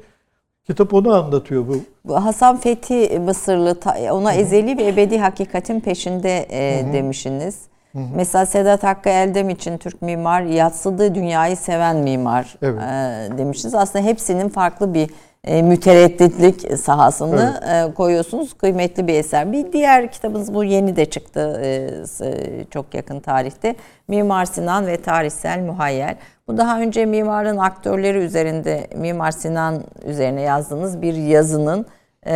[0.67, 2.15] Kitap onu anlatıyor bu.
[2.15, 3.77] Hasan Fethi Mısırlı
[4.13, 7.71] ona ezeli ve ebedi hakikatin peşinde e, demişsiniz.
[7.93, 8.03] Hı hı.
[8.17, 12.83] Mesela Sedat Hakkı Eldem için Türk mimar yatsıdığı dünyayı seven mimar evet.
[12.83, 13.75] e, demiştiniz.
[13.75, 15.11] Aslında hepsinin farklı bir
[15.45, 17.91] e, müteredditlik sahasını evet.
[17.91, 18.55] e, koyuyorsunuz.
[18.55, 19.53] Kıymetli bir eser.
[19.53, 21.91] Bir diğer kitabınız bu yeni de çıktı e,
[22.71, 23.75] çok yakın tarihte.
[24.09, 26.17] Mimar Sinan ve Tarihsel Muhayyel.
[26.49, 31.87] Bu daha önce mimarın aktörleri üzerinde Mimar Sinan üzerine yazdığınız bir yazının
[32.27, 32.35] e,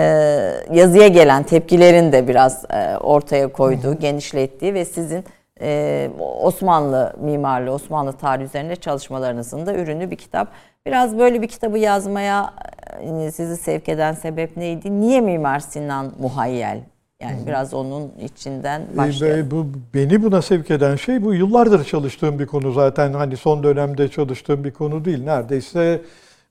[0.72, 5.24] yazıya gelen tepkilerin de biraz e, ortaya koyduğu, genişlettiği ve sizin
[5.60, 10.48] e, Osmanlı mimarlığı, Osmanlı tarihi üzerinde çalışmalarınızın da ürünü bir kitap.
[10.86, 12.54] Biraz böyle bir kitabı yazmaya
[13.00, 15.00] e, sizi sevk eden sebep neydi?
[15.00, 16.80] Niye Mimar Sinan muhayyel?
[17.22, 17.46] Yani Hı.
[17.46, 19.50] biraz onun içinden e, başlayalım.
[19.50, 24.08] Bu beni buna sevk eden şey bu yıllardır çalıştığım bir konu zaten hani son dönemde
[24.08, 25.24] çalıştığım bir konu değil.
[25.24, 26.00] Neredeyse e,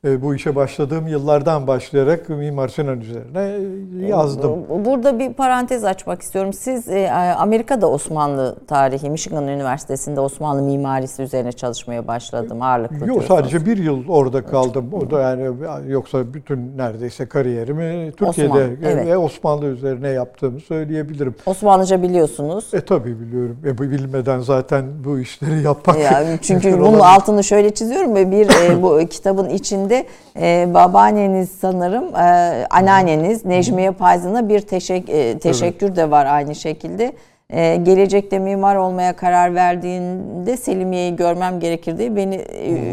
[0.03, 3.67] bu işe başladığım yıllardan başlayarak Mimar Sinan üzerine
[4.07, 4.65] yazdım.
[4.85, 6.53] Burada bir parantez açmak istiyorum.
[6.53, 13.07] Siz e, Amerika'da Osmanlı tarihi, Michigan Üniversitesi'nde Osmanlı mimarisi üzerine çalışmaya başladım ağırlıklı.
[13.07, 14.93] Yok sadece bir yıl orada kaldım.
[14.93, 15.49] O da yani
[15.87, 19.07] yoksa bütün neredeyse kariyerimi Türkiye'de Osmanlı, evet.
[19.07, 21.35] ve Osmanlı üzerine yaptığımı söyleyebilirim.
[21.45, 22.73] Osmanlıca biliyorsunuz.
[22.73, 23.57] E tabii biliyorum.
[23.65, 25.99] E, bilmeden zaten bu işleri yapmak.
[25.99, 30.05] Yani çünkü bunun altını şöyle çiziyorum ve bir e, bu kitabın içinde de
[30.41, 35.97] e, babaanneniz sanırım, e, anneanneniz Necmiye Payzın'a bir teşek, e, teşekkür evet.
[35.97, 37.13] de var aynı şekilde.
[37.55, 42.35] Ee, gelecekte mimar olmaya karar verdiğinde Selimiye'yi görmem gerekir diye beni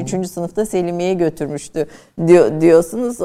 [0.02, 0.12] 3.
[0.12, 0.24] Hmm.
[0.24, 1.86] sınıfta Selimiye'ye götürmüştü
[2.26, 3.18] diyor, diyorsunuz.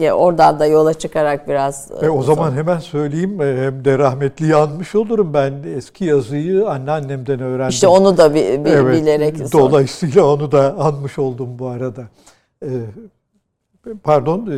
[0.00, 1.90] Ya oradan da yola çıkarak biraz.
[2.02, 7.70] E, o zaman hemen söyleyeyim hem de rahmetli anmış olurum ben eski yazıyı anneannemden öğrendim.
[7.70, 9.52] İşte onu da bi, bi, evet, bilerek.
[9.52, 12.02] Dolayısıyla onu da anmış oldum bu arada.
[12.62, 12.68] Ee,
[14.02, 14.50] pardon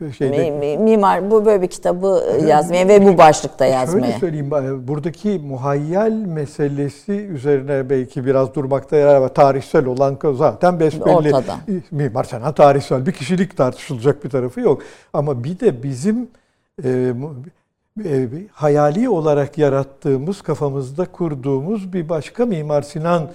[0.00, 4.06] e, şeyde mimar bu böyle bir kitabı yazmaya ve bu başlıkta yazmaya.
[4.06, 4.50] Şöyle söyleyeyim
[4.88, 9.34] buradaki muhayyel meselesi üzerine belki biraz durmakta yarar var.
[9.34, 11.10] Tarihsel olan zaten besbelli.
[11.10, 11.56] Ortada.
[11.90, 14.82] Mimar Sinan tarihsel bir kişilik tartışılacak bir tarafı yok.
[15.12, 16.28] Ama bir de bizim
[16.84, 17.12] e,
[18.04, 23.30] e, hayali olarak yarattığımız kafamızda kurduğumuz bir başka Mimar Sinan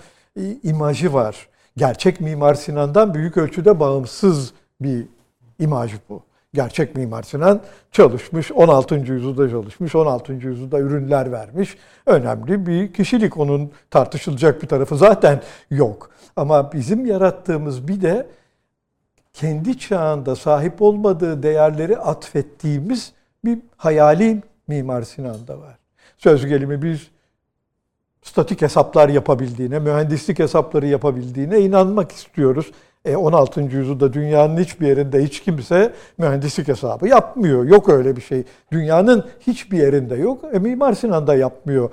[0.63, 1.47] imajı var.
[1.77, 5.14] Gerçek Mimar Sinan'dan büyük ölçüde bağımsız bir
[5.59, 6.23] imaj bu.
[6.53, 8.95] Gerçek Mimar Sinan çalışmış, 16.
[8.95, 10.33] yüzyılda çalışmış, 16.
[10.33, 11.77] yüzyılda ürünler vermiş.
[12.05, 13.37] Önemli bir kişilik.
[13.37, 16.09] Onun tartışılacak bir tarafı zaten yok.
[16.35, 18.27] Ama bizim yarattığımız bir de
[19.33, 23.13] kendi çağında sahip olmadığı değerleri atfettiğimiz
[23.45, 25.77] bir hayali Mimar Sinan'da var.
[26.17, 27.07] Söz gelimi biz
[28.21, 32.71] statik hesaplar yapabildiğine, mühendislik hesapları yapabildiğine inanmak istiyoruz.
[33.05, 33.61] E 16.
[33.61, 37.65] yüzyılda dünyanın hiçbir yerinde hiç kimse mühendislik hesabı yapmıyor.
[37.65, 38.43] Yok öyle bir şey.
[38.71, 40.43] Dünyanın hiçbir yerinde yok.
[40.53, 41.89] E Mimar Sinan da yapmıyor.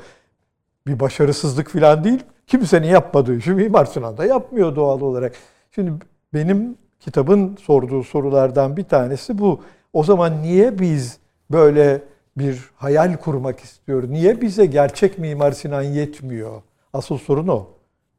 [0.87, 2.21] Bir başarısızlık falan değil.
[2.47, 5.33] Kimsenin yapmadığı işi Mimar Sinan da yapmıyor doğal olarak.
[5.75, 5.93] Şimdi
[6.35, 9.61] benim kitabın sorduğu sorulardan bir tanesi bu.
[9.93, 11.19] O zaman niye biz
[11.51, 12.03] böyle
[12.39, 14.11] bir hayal kurmak istiyoruz?
[14.11, 16.63] Niye bize gerçek Mimar Sinan yetmiyor?
[16.93, 17.67] Asıl sorun o.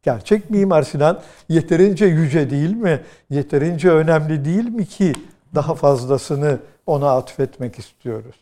[0.04, 3.02] Gerçek Mimar Sinan yeterince yüce değil mi?
[3.30, 5.14] Yeterince önemli değil mi ki
[5.56, 8.36] daha fazlasını ona atfetmek istiyoruz?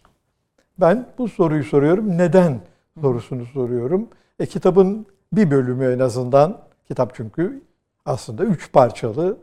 [0.80, 2.18] Ben bu soruyu soruyorum.
[2.18, 2.60] Neden
[3.02, 4.08] sorusunu soruyorum.
[4.40, 7.62] E, kitabın bir bölümü en azından, kitap çünkü
[8.06, 9.38] aslında üç parçalı.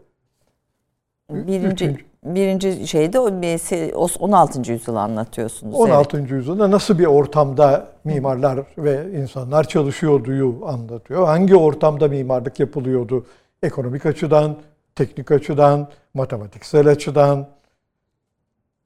[1.30, 4.72] Birinci, Üçüncü, birinci şeyde 16.
[4.72, 5.74] yüzyılı anlatıyorsunuz.
[5.74, 6.18] 16.
[6.18, 6.30] Evet.
[6.30, 11.26] yüzyılda nasıl bir ortamda mimarlar ve insanlar çalışıyorduyu anlatıyor.
[11.26, 13.26] Hangi ortamda mimarlık yapılıyordu?
[13.62, 14.56] Ekonomik açıdan,
[14.94, 17.48] teknik açıdan, matematiksel açıdan,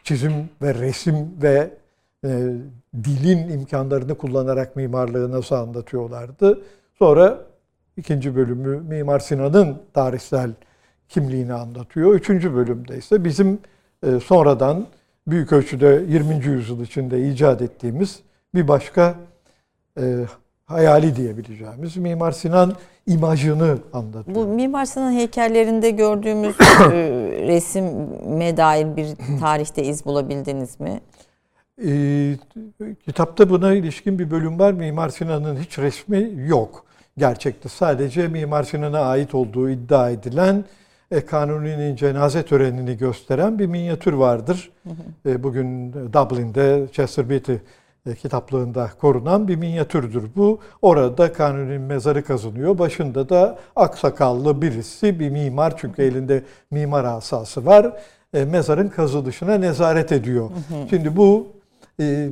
[0.04, 1.70] çizim ve resim ve
[2.24, 2.28] e,
[3.04, 6.62] dilin imkanlarını kullanarak mimarlığı nasıl anlatıyorlardı.
[6.98, 7.38] Sonra
[7.96, 10.50] ikinci bölümü Mimar Sinan'ın tarihsel
[11.12, 12.14] kimliğini anlatıyor.
[12.14, 13.58] Üçüncü bölümde ise bizim
[14.06, 14.86] e, sonradan
[15.26, 16.44] büyük ölçüde 20.
[16.44, 18.20] yüzyıl içinde icat ettiğimiz
[18.54, 19.14] bir başka
[20.00, 20.24] e,
[20.64, 22.72] hayali diyebileceğimiz Mimar Sinan
[23.06, 24.36] imajını anlatıyor.
[24.36, 26.94] Bu Mimar Sinan heykellerinde gördüğümüz e,
[27.46, 29.06] resime dair bir
[29.40, 31.00] tarihte iz bulabildiniz mi?
[31.86, 32.36] Ee,
[33.04, 34.72] kitapta buna ilişkin bir bölüm var.
[34.72, 36.84] Mimar Sinan'ın hiç resmi yok.
[37.18, 40.64] Gerçekte sadece Mimar Sinan'a ait olduğu iddia edilen
[41.12, 44.70] e, Kanuni'nin cenaze törenini gösteren bir minyatür vardır.
[45.26, 47.54] E, bugün Dublin'de Chester Beatty
[48.06, 50.60] e, kitaplığında korunan bir minyatürdür bu.
[50.82, 52.78] Orada Kanuni'nin mezarı kazınıyor.
[52.78, 57.92] Başında da aksakallı birisi bir mimar çünkü elinde mimar asası var.
[58.34, 60.50] E, mezarın kazılışına nezaret ediyor.
[60.90, 61.46] Şimdi bu
[62.00, 62.28] e,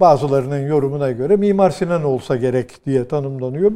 [0.00, 3.72] bazılarının yorumuna göre Mimar Sinan olsa gerek diye tanımlanıyor.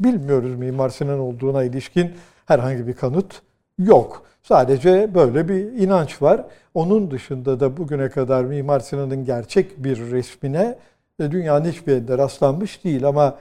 [0.00, 2.10] Bilmiyoruz Mimar Sinan olduğuna ilişkin
[2.46, 3.42] herhangi bir kanıt
[3.84, 4.22] yok.
[4.42, 6.44] Sadece böyle bir inanç var.
[6.74, 10.78] Onun dışında da bugüne kadar Mimar Sinan'ın gerçek bir resmine
[11.20, 13.38] e, dünyanın hiçbir yerinde rastlanmış değil ama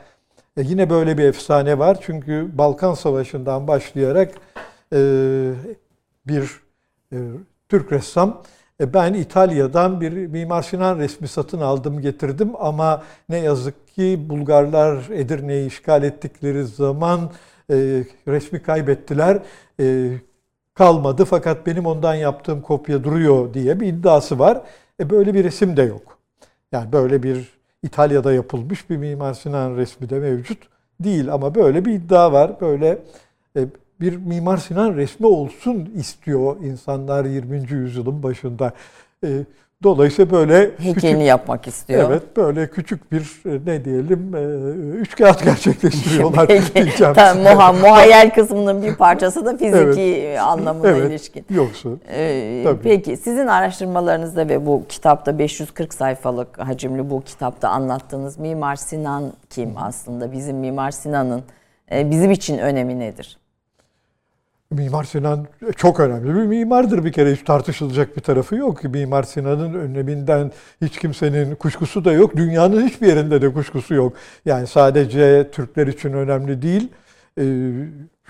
[0.58, 1.98] e, yine böyle bir efsane var.
[2.02, 4.32] Çünkü Balkan Savaşı'ndan başlayarak
[4.94, 5.00] e,
[6.28, 6.50] bir
[7.70, 8.44] Türk ressam
[8.80, 15.68] ben İtalya'dan bir Mimar Sinan resmi satın aldım getirdim ama ne yazık ki Bulgarlar Edirne'yi
[15.68, 17.32] işgal ettikleri zaman
[18.28, 19.40] resmi kaybettiler
[20.80, 24.62] kalmadı fakat benim ondan yaptığım kopya duruyor diye bir iddiası var.
[25.00, 26.18] E böyle bir resim de yok.
[26.72, 27.50] Yani böyle bir
[27.84, 30.58] İtalya'da yapılmış bir Mimar Sinan resmi de mevcut
[31.00, 32.62] değil ama böyle bir iddia var.
[32.62, 32.98] Böyle
[33.56, 33.66] e,
[34.02, 37.72] bir Mimar Sinan resmi olsun istiyor insanlar 20.
[37.72, 38.74] yüzyılın başında.
[39.84, 42.10] Dolayısıyla böyle heykelini küçük, yapmak istiyor.
[42.12, 44.42] Evet, böyle küçük bir e, ne diyelim e,
[45.00, 46.48] üç kağıt gerçekleştiriyorlar.
[47.14, 50.40] Tamam, muha, muhayyel kısmının bir parçası da fiziki evet.
[50.40, 51.46] anlamına evet, ilişkin.
[51.50, 51.90] Yoksa.
[52.12, 59.34] Ee, peki sizin araştırmalarınızda ve bu kitapta 540 sayfalık hacimli bu kitapta anlattığınız Mimar Sinan
[59.50, 60.32] kim aslında?
[60.32, 61.44] Bizim Mimar Sinan'ın
[61.92, 63.38] e, bizim için önemi nedir?
[64.72, 68.84] Mimar Sinan çok önemli bir mimardır bir kere hiç tartışılacak bir tarafı yok.
[68.84, 70.52] Mimar Sinan'ın öneminden
[70.82, 72.36] hiç kimsenin kuşkusu da yok.
[72.36, 74.14] Dünyanın hiçbir yerinde de kuşkusu yok.
[74.46, 76.90] Yani sadece Türkler için önemli değil.
[77.38, 77.44] Ee,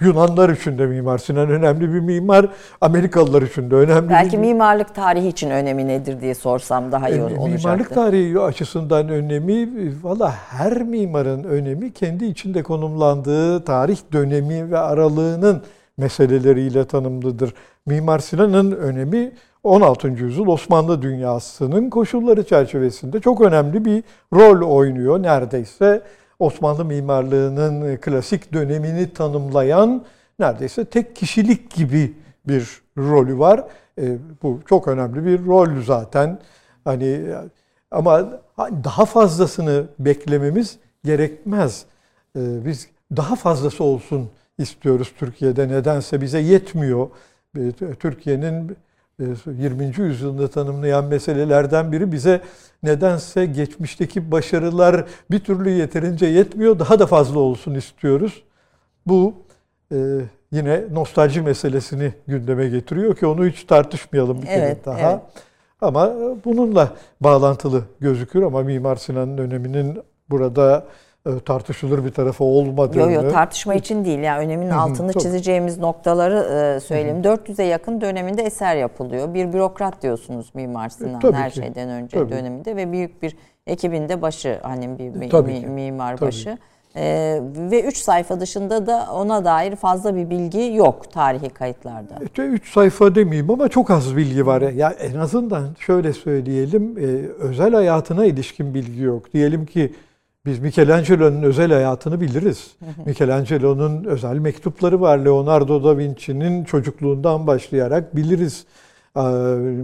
[0.01, 2.49] Yunanlar için de Mimar Sinan önemli bir mimar.
[2.81, 4.09] Amerikalılar için de önemli.
[4.09, 4.41] Belki bir...
[4.41, 7.49] mimarlık tarihi için önemi nedir diye sorsam daha iyi e, olacaktı.
[7.49, 9.69] Mimarlık tarihi açısından önemi,
[10.03, 15.63] valla her mimarın önemi kendi içinde konumlandığı tarih dönemi ve aralığının
[15.99, 17.53] meseleleriyle tanımlıdır.
[17.85, 19.31] Mimar Sinan'ın önemi
[19.63, 20.07] 16.
[20.07, 25.23] yüzyıl Osmanlı dünyasının koşulları çerçevesinde çok önemli bir rol oynuyor.
[25.23, 26.01] Neredeyse
[26.39, 30.05] Osmanlı mimarlığının klasik dönemini tanımlayan
[30.39, 32.13] neredeyse tek kişilik gibi
[32.47, 33.63] bir rolü var.
[34.01, 36.39] E, bu çok önemli bir rol zaten.
[36.83, 37.21] Hani
[37.91, 41.85] ama daha fazlasını beklememiz gerekmez.
[42.35, 44.29] E, biz daha fazlası olsun
[44.59, 45.67] istiyoruz Türkiye'de.
[45.67, 47.09] Nedense bize yetmiyor.
[47.57, 48.77] E, Türkiye'nin
[49.19, 49.83] 20.
[49.83, 52.41] E, yüzyılda tanımlayan meselelerden biri bize
[52.83, 56.79] nedense geçmişteki başarılar bir türlü yeterince yetmiyor.
[56.79, 58.43] Daha da fazla olsun istiyoruz.
[59.05, 59.33] Bu
[59.91, 59.97] e,
[60.51, 65.11] yine nostalji meselesini gündeme getiriyor ki onu hiç tartışmayalım bir evet, kere daha.
[65.11, 65.21] Evet.
[65.81, 66.13] Ama
[66.45, 70.85] bununla bağlantılı gözükür ama Mimar Sinan'ın öneminin burada
[71.45, 73.11] tartışılır bir tarafı olmadığını.
[73.11, 74.19] Yok yok tartışma için değil.
[74.19, 76.37] Yani öneminin altını çizeceğimiz noktaları
[76.75, 77.21] e, söyleyeyim.
[77.21, 79.33] 400'e yakın döneminde eser yapılıyor.
[79.33, 81.59] Bir bürokrat diyorsunuz Mimar Sinan Tabii her ki.
[81.59, 82.31] şeyden önce Tabii.
[82.31, 86.27] döneminde ve büyük bir ekibinde başı hani bir Tabii mi, mimar Tabii.
[86.27, 86.57] başı.
[86.95, 92.15] Ee, ve 3 sayfa dışında da ona dair fazla bir bilgi yok tarihi kayıtlarda.
[92.37, 94.61] 3 sayfa demeyeyim ama çok az bilgi var.
[94.61, 97.05] Ya en azından şöyle söyleyelim, e,
[97.39, 99.33] özel hayatına ilişkin bilgi yok.
[99.33, 99.93] Diyelim ki
[100.45, 102.71] biz Michelangelo'nun özel hayatını biliriz.
[103.05, 105.17] Michelangelo'nun özel mektupları var.
[105.17, 108.65] Leonardo da Vinci'nin çocukluğundan başlayarak biliriz.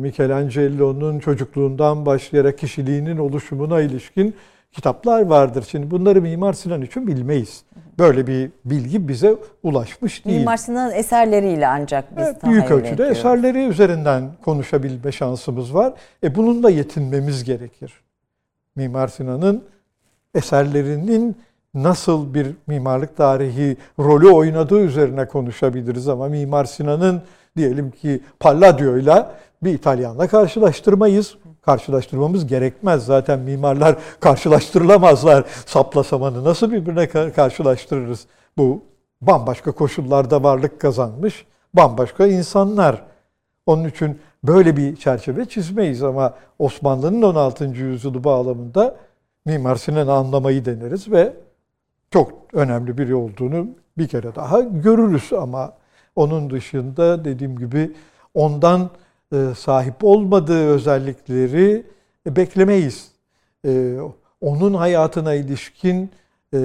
[0.02, 4.36] Michelangelo'nun çocukluğundan başlayarak kişiliğinin oluşumuna ilişkin
[4.72, 5.66] kitaplar vardır.
[5.72, 7.64] Şimdi bunları Mimar Sinan için bilmeyiz.
[8.00, 10.38] Böyle bir bilgi bize ulaşmış değil.
[10.38, 13.18] Mimar Sinan'ın eserleriyle ancak biz evet, Büyük ölçüde ediyoruz.
[13.18, 15.94] eserleri üzerinden konuşabilme şansımız var.
[16.24, 17.94] E bununla yetinmemiz gerekir.
[18.76, 19.64] Mimar Sinan'ın
[20.36, 21.38] eserlerinin
[21.74, 27.22] nasıl bir mimarlık tarihi rolü oynadığı üzerine konuşabiliriz ama Mimar Sinan'ın
[27.58, 31.36] diyelim ki Palladio'yla bir İtalyanla karşılaştırmayız.
[31.62, 33.06] karşılaştırmamız gerekmez.
[33.06, 35.44] Zaten mimarlar karşılaştırılamazlar.
[35.66, 38.26] Sapla samanı nasıl birbirine ka- karşılaştırırız?
[38.58, 38.84] Bu
[39.22, 43.02] bambaşka koşullarda varlık kazanmış bambaşka insanlar.
[43.66, 47.66] Onun için böyle bir çerçeve çizmeyiz ama Osmanlı'nın 16.
[47.66, 48.96] yüzyılı bağlamında
[49.46, 51.34] Mimar Sinan'ı anlamayı deneriz ve
[52.12, 53.68] çok önemli biri olduğunu
[53.98, 55.74] bir kere daha görürüz ama
[56.16, 57.92] onun dışında dediğim gibi
[58.34, 58.90] ondan
[59.34, 61.86] e, sahip olmadığı özellikleri
[62.28, 63.12] beklemeyiz.
[63.66, 63.98] E,
[64.42, 66.12] onun hayatına ilişkin
[66.54, 66.60] e,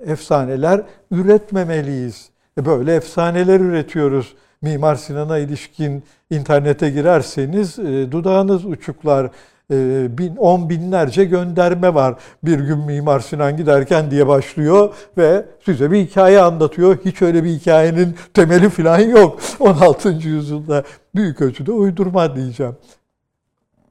[0.00, 2.30] efsaneler üretmemeliyiz.
[2.58, 4.34] E, Böyle efsaneler üretiyoruz.
[4.62, 9.30] Mimar Sinan'a ilişkin internete girerseniz e, dudağınız uçuklar.
[9.72, 12.14] E, bin, on binlerce gönderme var.
[12.42, 16.98] Bir gün Mimar Sinan giderken diye başlıyor ve size bir hikaye anlatıyor.
[17.04, 19.40] Hiç öyle bir hikayenin temeli falan yok.
[19.60, 20.08] 16.
[20.08, 22.76] yüzyılda büyük ölçüde uydurma diyeceğim.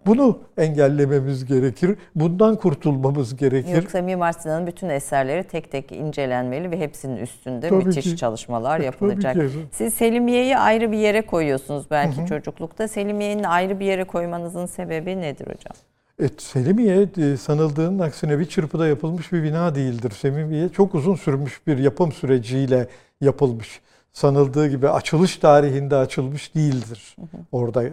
[0.07, 1.95] Bunu engellememiz gerekir.
[2.15, 3.75] Bundan kurtulmamız gerekir.
[3.75, 8.17] Yoksa Mimar Sinan'ın bütün eserleri tek tek incelenmeli ve hepsinin üstünde Tabii müthiş ki.
[8.17, 9.35] çalışmalar Tabii yapılacak.
[9.35, 9.49] ki.
[9.71, 12.87] Siz Selimiye'yi ayrı bir yere koyuyorsunuz belki çocuklukta.
[12.87, 15.73] Selimiye'nin ayrı bir yere koymanızın sebebi nedir hocam?
[16.19, 20.11] Evet, Selimiye e, sanıldığının aksine bir çırpıda yapılmış bir bina değildir.
[20.11, 22.87] Selimiye çok uzun sürmüş bir yapım süreciyle
[23.21, 23.81] yapılmış.
[24.13, 27.15] Sanıldığı gibi açılış tarihinde açılmış değildir.
[27.51, 27.83] Orada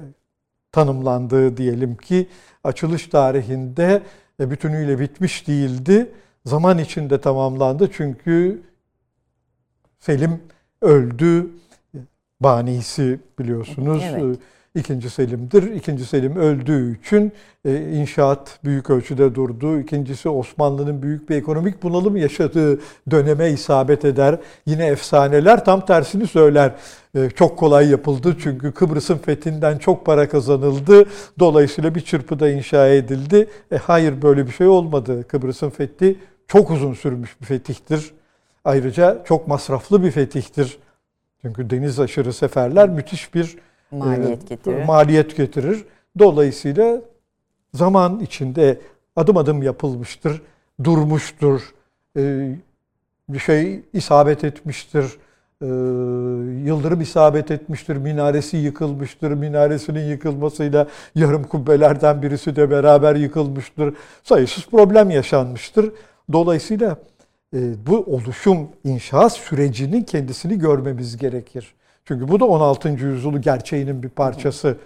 [0.74, 2.28] tanımlandığı diyelim ki
[2.64, 4.02] açılış tarihinde
[4.40, 6.10] e, bütünüyle bitmiş değildi.
[6.44, 8.62] Zaman içinde tamamlandı çünkü
[10.00, 10.42] Selim
[10.82, 11.50] öldü.
[12.40, 14.02] Banisi biliyorsunuz.
[14.06, 14.38] Evet.
[14.74, 15.62] E, İkinci Selim'dir.
[15.62, 17.32] İkinci Selim öldüğü için
[17.64, 19.78] e, inşaat büyük ölçüde durdu.
[19.78, 24.38] İkincisi Osmanlı'nın büyük bir ekonomik bunalım yaşadığı döneme isabet eder.
[24.66, 26.74] Yine efsaneler tam tersini söyler.
[27.14, 31.04] E, Çok kolay yapıldı çünkü Kıbrıs'ın fethinden çok para kazanıldı.
[31.38, 33.48] Dolayısıyla bir çırpıda inşa edildi.
[33.72, 35.24] E, hayır böyle bir şey olmadı.
[35.28, 36.16] Kıbrıs'ın fethi
[36.48, 38.12] çok uzun sürmüş bir fetihtir.
[38.64, 40.78] Ayrıca çok masraflı bir fetihtir.
[41.42, 43.56] Çünkü deniz aşırı seferler müthiş bir
[43.98, 44.84] Maliyet e, getirir.
[44.84, 45.84] maliyet getirir.
[46.18, 47.00] Dolayısıyla
[47.74, 48.80] zaman içinde
[49.16, 50.42] adım adım yapılmıştır,
[50.84, 51.74] durmuştur,
[52.16, 52.54] e,
[53.28, 55.04] bir şey isabet etmiştir,
[55.62, 55.66] e,
[56.64, 65.10] yıldırım isabet etmiştir, minaresi yıkılmıştır, minaresinin yıkılmasıyla yarım kubbelerden birisi de beraber yıkılmıştır, sayısız problem
[65.10, 65.92] yaşanmıştır.
[66.32, 66.96] Dolayısıyla
[67.54, 71.74] e, bu oluşum, inşaat sürecinin kendisini görmemiz gerekir.
[72.04, 72.88] Çünkü bu da 16.
[72.88, 74.76] yüzyılı gerçeğinin bir parçası.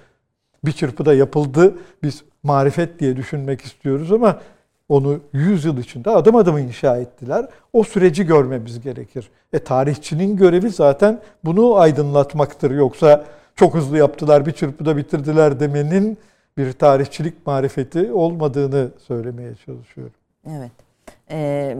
[0.64, 1.74] Bir çırpıda yapıldı.
[2.02, 4.40] Biz marifet diye düşünmek istiyoruz ama
[4.88, 7.48] onu 100 yıl içinde adım adım inşa ettiler.
[7.72, 9.30] O süreci görmemiz gerekir.
[9.52, 12.70] E tarihçinin görevi zaten bunu aydınlatmaktır.
[12.70, 13.24] Yoksa
[13.56, 16.18] çok hızlı yaptılar, bir çırpıda bitirdiler demenin
[16.56, 20.14] bir tarihçilik marifeti olmadığını söylemeye çalışıyorum.
[20.46, 20.87] Evet.
[21.30, 21.76] Ee,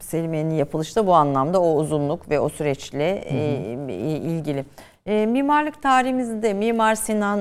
[0.00, 3.62] Selimiye'nin yapılışı da bu anlamda o uzunluk ve o süreçle e,
[4.18, 4.64] ilgili.
[5.06, 7.40] E, mimarlık tarihimizde Mimar Sinan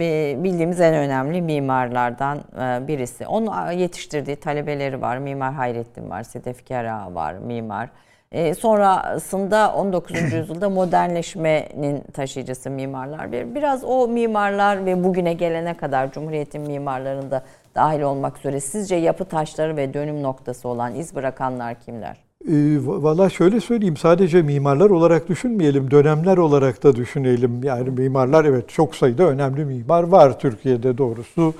[0.00, 3.26] e, bildiğimiz en önemli mimarlardan e, birisi.
[3.26, 5.18] Onun yetiştirdiği talebeleri var.
[5.18, 7.88] Mimar Hayrettin var, Sedef Kera var, mimar.
[8.32, 10.20] E, sonrasında 19.
[10.32, 13.32] yüzyılda modernleşmenin taşıyıcısı mimarlar.
[13.32, 17.42] Bir, biraz o mimarlar ve bugüne gelene kadar Cumhuriyet'in mimarlarında
[17.74, 22.16] dahil olmak üzere sizce yapı taşları ve dönüm noktası olan iz bırakanlar kimler?
[22.48, 22.54] E,
[22.86, 27.62] Valla şöyle söyleyeyim sadece mimarlar olarak düşünmeyelim, dönemler olarak da düşünelim.
[27.64, 31.54] Yani mimarlar evet çok sayıda önemli mimar var Türkiye'de doğrusu.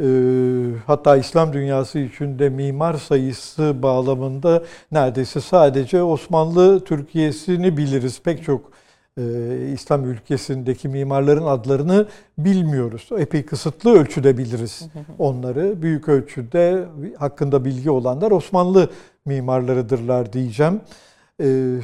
[0.00, 0.06] E,
[0.86, 8.22] hatta İslam dünyası içinde mimar sayısı bağlamında neredeyse sadece Osmanlı Türkiye'sini biliriz.
[8.22, 8.60] Pek çok
[9.18, 9.22] e,
[9.72, 12.06] İslam ülkesindeki mimarların adlarını
[12.38, 13.08] bilmiyoruz.
[13.18, 14.88] Epey kısıtlı ölçüde biliriz
[15.18, 15.82] onları.
[15.82, 16.84] Büyük ölçüde
[17.18, 18.90] hakkında bilgi olanlar Osmanlı
[19.24, 20.80] mimarlarıdırlar diyeceğim.
[21.42, 21.76] E,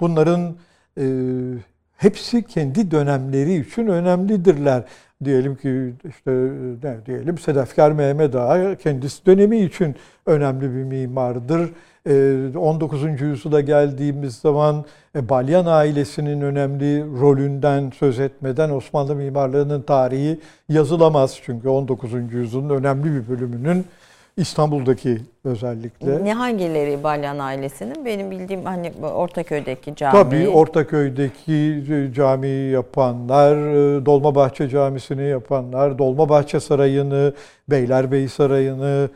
[0.00, 0.54] bunların
[0.98, 1.04] e,
[2.02, 4.82] hepsi kendi dönemleri için önemlidirler.
[5.24, 6.30] Diyelim ki işte
[6.82, 9.96] ne diyelim Sedefkar Mehmet Ağa kendisi dönemi için
[10.26, 11.70] önemli bir mimardır.
[12.56, 13.20] 19.
[13.20, 14.84] yüzyıla geldiğimiz zaman
[15.14, 21.38] Balyan ailesinin önemli rolünden söz etmeden Osmanlı mimarlığının tarihi yazılamaz.
[21.44, 22.12] Çünkü 19.
[22.32, 23.84] yüzyılın önemli bir bölümünün
[24.36, 26.24] İstanbul'daki özellikle.
[26.24, 28.04] Ne hangileri Balyan ailesinin?
[28.04, 30.12] Benim bildiğim hani Ortaköy'deki cami.
[30.12, 31.82] Tabii Ortaköy'deki
[32.14, 33.56] camiyi yapanlar,
[34.06, 37.34] Dolmabahçe Camisi'ni yapanlar, Dolmabahçe Sarayı'nı,
[37.70, 39.10] Beylerbeyi Sarayı'nı,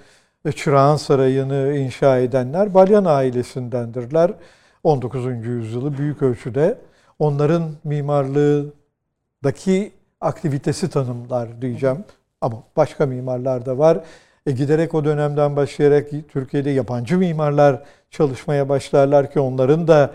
[0.56, 4.30] Çırağan Sarayı'nı inşa edenler Balyan ailesindendirler.
[4.84, 5.46] 19.
[5.46, 6.78] yüzyılı büyük ölçüde
[7.18, 12.04] onların mimarlığındaki aktivitesi tanımlar diyeceğim.
[12.40, 14.00] Ama başka mimarlar da var.
[14.46, 20.10] E giderek o dönemden başlayarak Türkiye'de yabancı mimarlar çalışmaya başlarlar ki onların da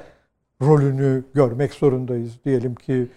[0.61, 2.31] rolünü görmek zorundayız.
[2.45, 3.07] Diyelim ki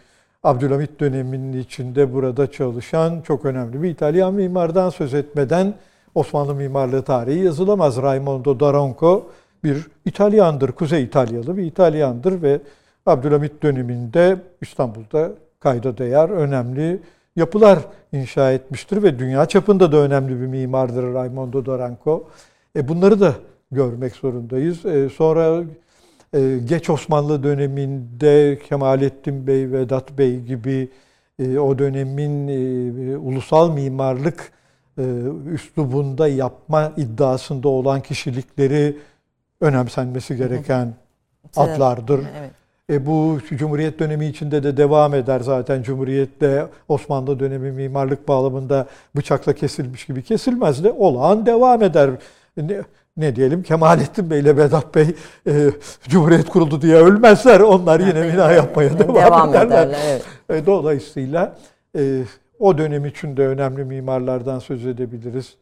[0.43, 5.75] Abdülhamit döneminin içinde burada çalışan çok önemli bir İtalyan mimardan söz etmeden
[6.15, 8.03] Osmanlı mimarlığı tarihi yazılamaz.
[8.03, 9.31] Raimondo Daronco
[9.65, 12.61] bir İtalyandır, Kuzey İtalyalı bir İtalyandır ve
[13.07, 17.01] Abdülhamit döneminde İstanbul'da kayda değer önemli
[17.37, 17.79] yapılar
[18.13, 22.29] inşa etmiştir ve dünya çapında da önemli bir mimardır Raimondo Daronco.
[22.77, 23.35] E bunları da
[23.71, 24.87] görmek zorundayız.
[24.87, 25.65] E sonra
[26.35, 30.89] e, geç Osmanlı döneminde Kemalettin Bey, Vedat Bey gibi
[31.39, 34.53] e, o dönemin e, ulusal mimarlık
[34.99, 35.03] e,
[35.53, 38.99] üslubunda yapma iddiasında olan kişilikleri
[39.61, 40.95] önemsenmesi gereken
[41.57, 42.21] adlardır.
[42.39, 42.51] Evet.
[42.91, 45.83] E bu Cumhuriyet dönemi içinde de devam eder zaten.
[45.83, 52.11] Cumhuriyet'te Osmanlı dönemi mimarlık bağlamında bıçakla kesilmiş gibi kesilmez de olağan devam eder.
[52.57, 52.81] Ne,
[53.17, 55.15] ne diyelim Kemalettin Bey ile Vedat Bey
[55.47, 55.71] e,
[56.09, 57.61] Cumhuriyet kuruldu diye ölmezler.
[57.61, 59.67] Onlar yine Evet, bina yapmaya devam, devam ederler.
[59.87, 59.99] ederler,
[60.49, 60.63] evet.
[60.63, 61.57] E, dolayısıyla
[61.99, 62.23] e,
[62.59, 65.55] o dönem için de önemli mimarlardan söz edebiliriz.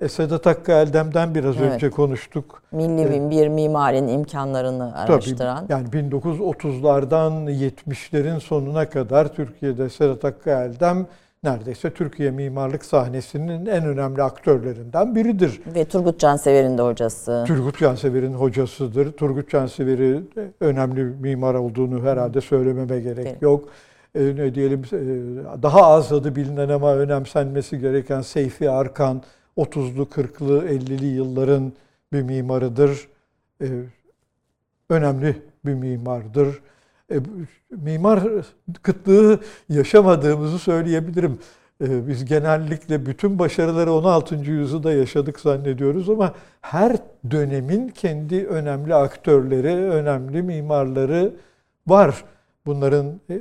[0.00, 1.72] E, Sedat Hakkı Eldem'den biraz Evet.
[1.72, 2.62] önce konuştuk.
[2.72, 5.66] Milli bir mimarin imkanlarını araştıran.
[5.66, 11.06] Tabii, yani 1930'lardan 70'lerin sonuna kadar Türkiye'de Sedat Hakkı Eldem
[11.44, 15.60] neredeyse Türkiye mimarlık sahnesinin en önemli aktörlerinden biridir.
[15.74, 17.44] Ve Turgut Cansever'in de hocası.
[17.46, 19.12] Turgut Cansever'in hocasıdır.
[19.12, 20.22] Turgut Cansever'i
[20.60, 23.42] önemli mimar olduğunu herhalde söylememe gerek Evet.
[23.42, 23.68] yok.
[24.14, 24.98] E, ne diyelim e,
[25.62, 29.22] daha az adı bilinen ama önemsenmesi gereken Seyfi Arkan
[29.60, 31.72] 30'lu 40'lı 50'li yılların
[32.12, 33.08] bir mimarıdır.
[33.62, 33.66] E,
[34.90, 36.60] önemli bir mimardır.
[37.12, 37.16] E,
[37.70, 38.22] mimar
[38.82, 41.38] kıtlığı yaşamadığımızı söyleyebilirim.
[41.80, 44.34] E, biz genellikle bütün başarıları 16.
[44.34, 46.96] yüzyılda yaşadık zannediyoruz ama her
[47.30, 51.32] dönemin kendi önemli aktörleri, önemli mimarları
[51.86, 52.24] var.
[52.66, 53.40] Bunların e,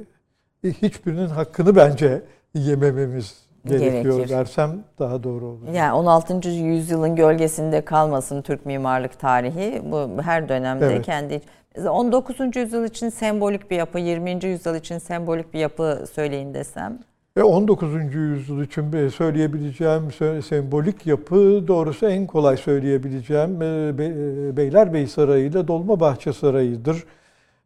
[0.63, 2.21] hiçbirinin hakkını bence
[2.53, 4.29] yemememiz gerekiyor Gerekir.
[4.29, 5.67] dersem daha doğru olur.
[5.73, 6.49] Yani 16.
[6.49, 9.81] yüzyılın gölgesinde kalmasın Türk mimarlık tarihi.
[9.91, 11.05] Bu her dönemde Evet.
[11.05, 11.41] kendi
[11.89, 12.55] 19.
[12.55, 14.45] yüzyıl için sembolik bir yapı, 20.
[14.45, 16.99] yüzyıl için sembolik bir yapı söyleyin desem.
[17.37, 18.15] Ve 19.
[18.15, 25.67] yüzyıl için söyleyebileceğim sö- sembolik yapı doğrusu en kolay söyleyebileceğim e, e, Beylerbeyi Sarayı ile
[25.67, 27.03] Dolmabahçe Sarayı'dır.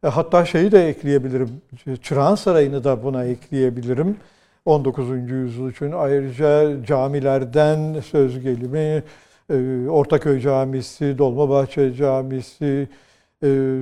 [0.04, 1.48] E, Hatta şeyi de ekleyebilirim.
[2.02, 4.16] Çırağan Sarayı'nı da buna ekleyebilirim.
[4.64, 5.30] 19.
[5.30, 9.02] yüzyıl için ayrıca camilerden söz gelimi
[9.50, 12.88] e, Ortaköy Camisi, Dolmabahçe Camisi,
[13.42, 13.80] e,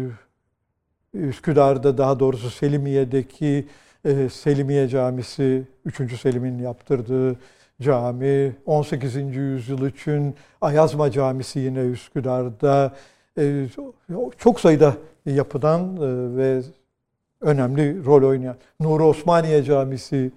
[1.14, 3.66] Üsküdar'da daha doğrusu Selimiye'deki
[4.04, 6.20] e, Selimiye Camisi 3.
[6.20, 7.36] Selim'in yaptırdığı
[7.82, 8.52] cami.
[8.66, 9.16] 18.
[9.16, 12.94] yüzyıl için Ayazma Camisi yine Üsküdar'da.
[14.38, 15.96] Çok sayıda yapıdan
[16.36, 16.62] ve
[17.40, 18.56] önemli rol oynayan.
[18.80, 20.30] Nuri Osmaniye Camisi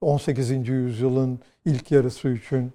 [0.00, 0.68] 18.
[0.68, 2.72] yüzyılın ilk yarısı için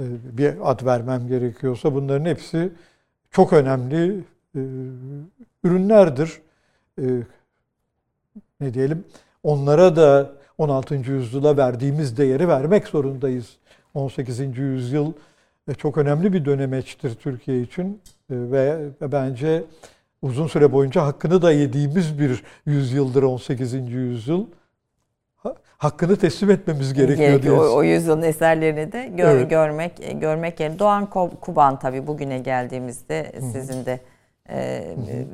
[0.00, 0.04] e,
[0.38, 2.72] bir ad vermem gerekiyorsa bunların hepsi
[3.30, 4.24] çok önemli
[4.56, 4.60] e,
[5.64, 6.40] ürünlerdir.
[6.98, 7.04] E,
[8.60, 9.04] ne diyelim?
[9.42, 10.94] Onlara da 16.
[10.94, 13.56] yüzyıla verdiğimiz değeri vermek zorundayız.
[13.94, 14.58] 18.
[14.58, 15.12] yüzyıl
[15.78, 18.00] çok önemli bir dönemeçtir Türkiye için
[18.30, 19.64] ve bence
[20.22, 23.72] uzun süre boyunca hakkını da yediğimiz bir yüzyıldır 18.
[23.74, 24.46] yüzyıl.
[25.78, 27.58] Ha- Hakkını teslim etmemiz gerekiyor, Gerekiyor.
[27.58, 27.68] diye.
[27.70, 29.50] O, o yüzyılın eserlerini de gör- Evet.
[29.50, 30.78] görmek e, görmek yerine.
[30.78, 31.06] Doğan
[31.40, 34.00] Kuban tabii bugüne geldiğimizde sizin de
[34.50, 34.84] e,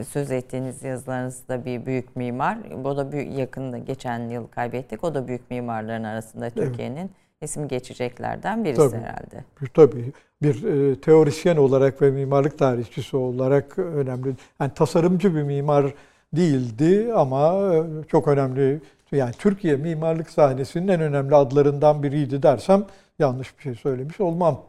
[0.09, 2.59] söz ettiğiniz yazılarınızda bir büyük mimar.
[2.85, 5.05] O da büyük, yakında geçen yıl kaybettik.
[5.05, 7.11] O da büyük mimarların arasında Türkiye'nin
[7.43, 8.97] isim geçeceklerden birisi Tabii.
[9.03, 9.45] herhalde.
[9.75, 10.13] Tabii
[10.43, 14.29] bir e, teorisyen olarak ve mimarlık tarihçisi olarak önemli.
[14.61, 15.95] Yani tasarımcı bir mimar
[16.33, 18.81] değildi ama e, çok önemli.
[19.13, 22.85] Yani Türkiye mimarlık sahnesinin en önemli adlarından biriydi dersem
[23.19, 24.61] yanlış bir şey söylemiş olmam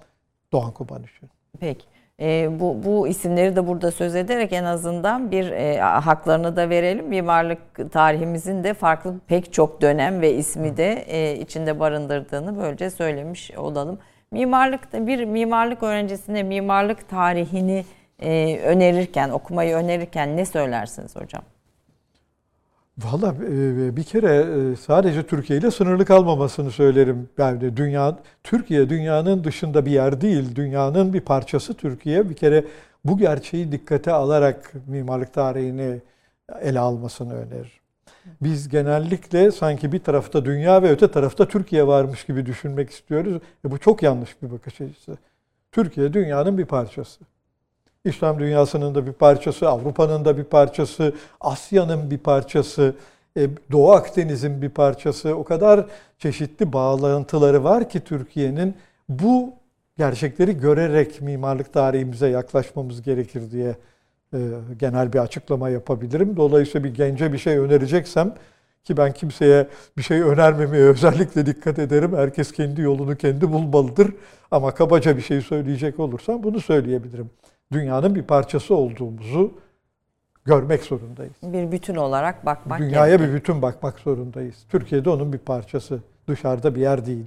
[0.52, 1.30] Doğan Kuban için.
[1.60, 1.86] Peki.
[2.20, 7.08] E, bu, bu isimleri de burada söz ederek en azından bir e, haklarını da verelim.
[7.08, 13.52] Mimarlık tarihimizin de farklı pek çok dönem ve ismi de e, içinde barındırdığını böylece söylemiş
[13.52, 14.00] olalım.
[14.32, 17.86] Mimarlık bir mimarlık öğrencisine mimarlık tarihini
[18.20, 21.44] e, önerirken, okumayı önerirken ne söylersiniz hocam?
[22.98, 24.36] Valla e, bir kere
[24.72, 27.30] e, sadece Türkiye ile sınırlı kalmamasını söylerim.
[27.38, 30.56] Yani dünya Türkiye dünyanın dışında bir yer değil.
[30.56, 32.30] Dünyanın bir parçası Türkiye.
[32.30, 32.66] Bir kere
[33.06, 36.02] bu gerçeği dikkate alarak mimarlık tarihini
[36.62, 37.72] ele almasını öneririm.
[38.41, 43.41] Biz genellikle sanki bir tarafta dünya ve öte tarafta Türkiye varmış gibi düşünmek istiyoruz.
[43.66, 45.18] E bu çok yanlış bir bakış açısı.
[45.72, 47.20] Türkiye dünyanın bir parçası.
[48.06, 52.95] İslam dünyasının da bir parçası, Avrupa'nın da bir parçası, Asya'nın bir parçası,
[53.38, 55.36] e, Doğu Akdeniz'in bir parçası.
[55.36, 55.86] O kadar
[56.20, 58.76] çeşitli bağlantıları var ki Türkiye'nin
[59.10, 59.54] bu
[59.97, 63.76] gerçekleri görerek mimarlık tarihimize yaklaşmamız gerekir diye
[64.34, 64.39] e,
[64.80, 66.38] genel bir açıklama yapabilirim.
[66.38, 68.34] Dolayısıyla bir gence bir şey önereceksem
[68.84, 72.16] ki ben kimseye bir şey önermemeye özellikle dikkat ederim.
[72.16, 74.14] Herkes kendi yolunu kendi bulmalıdır.
[74.51, 77.30] Ama kabaca bir şey söyleyecek olursam bunu söyleyebilirim.
[77.74, 79.51] Dünyanın bir parçası olduğumuzu
[80.45, 81.34] görmek zorundayız.
[81.43, 83.30] Bir bütün olarak bakmak Dünyaya gerekir.
[83.30, 84.55] bir bütün bakmak zorundayız.
[84.69, 85.99] Türkiye'de onun bir parçası.
[86.28, 87.26] Dışarıda bir yer değil.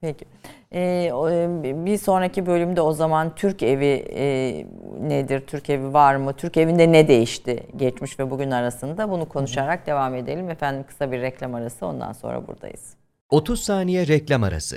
[0.00, 0.24] Peki.
[0.72, 4.66] Ee, e, bir sonraki bölümde o zaman Türk evi e,
[5.00, 5.40] nedir?
[5.46, 6.32] Türk evi var mı?
[6.32, 9.10] Türk evinde ne değişti geçmiş ve bugün arasında?
[9.10, 10.50] Bunu konuşarak devam edelim.
[10.50, 12.94] Efendim kısa bir reklam arası ondan sonra buradayız.
[13.30, 14.76] 30 saniye reklam arası.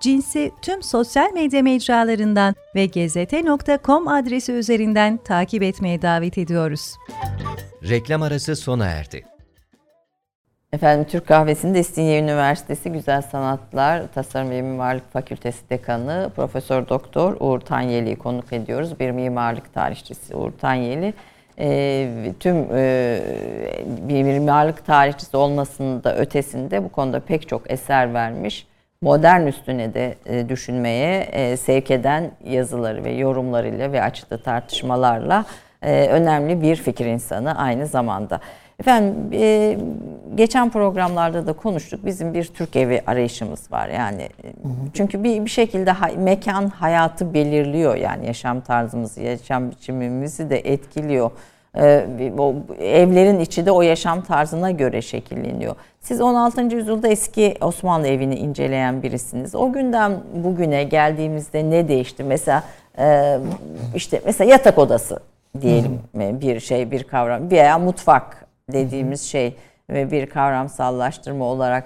[0.00, 6.94] Cins'i tüm sosyal medya mecralarından ve gezete.com adresi üzerinden takip etmeye davet ediyoruz.
[7.88, 9.24] Reklam arası sona erdi.
[10.72, 17.60] Efendim Türk Kahvesi'nde İstinye Üniversitesi Güzel Sanatlar Tasarım ve Mimarlık Fakültesi Dekanı Profesör Doktor Uğur
[17.60, 19.00] Tanyeli'yi konuk ediyoruz.
[19.00, 21.14] Bir mimarlık tarihçisi Uğur Tanyeli.
[21.58, 23.20] E, tüm e,
[24.08, 28.69] bir mimarlık tarihçisi olmasının da ötesinde bu konuda pek çok eser vermiş.
[29.02, 35.44] Modern üstüne de e, düşünmeye e, sevk eden yazıları ve yorumlarıyla ve açtığı tartışmalarla
[35.82, 38.40] e, önemli bir fikir insanı aynı zamanda.
[38.80, 39.30] Efendim
[40.34, 42.06] geçen programlarda da konuştuk.
[42.06, 43.88] Bizim bir Türk evi arayışımız var.
[43.88, 44.28] Yani
[44.94, 47.96] çünkü bir bir şekilde mekan hayatı belirliyor.
[47.96, 51.30] Yani yaşam tarzımızı, yaşam biçimimizi de etkiliyor.
[51.76, 55.76] E, o evlerin içi de o yaşam tarzına göre şekilleniyor.
[56.00, 56.60] Siz 16.
[56.62, 59.54] yüzyılda eski Osmanlı evini inceleyen birisiniz.
[59.54, 62.24] O günden bugüne geldiğimizde ne değişti?
[62.24, 62.64] Mesela
[62.98, 63.38] e,
[63.94, 65.20] işte mesela yatak odası
[65.60, 69.54] diyelim e, bir şey bir kavram veya mutfak dediğimiz şey
[69.90, 71.84] ve bir kavramsallaştırma olarak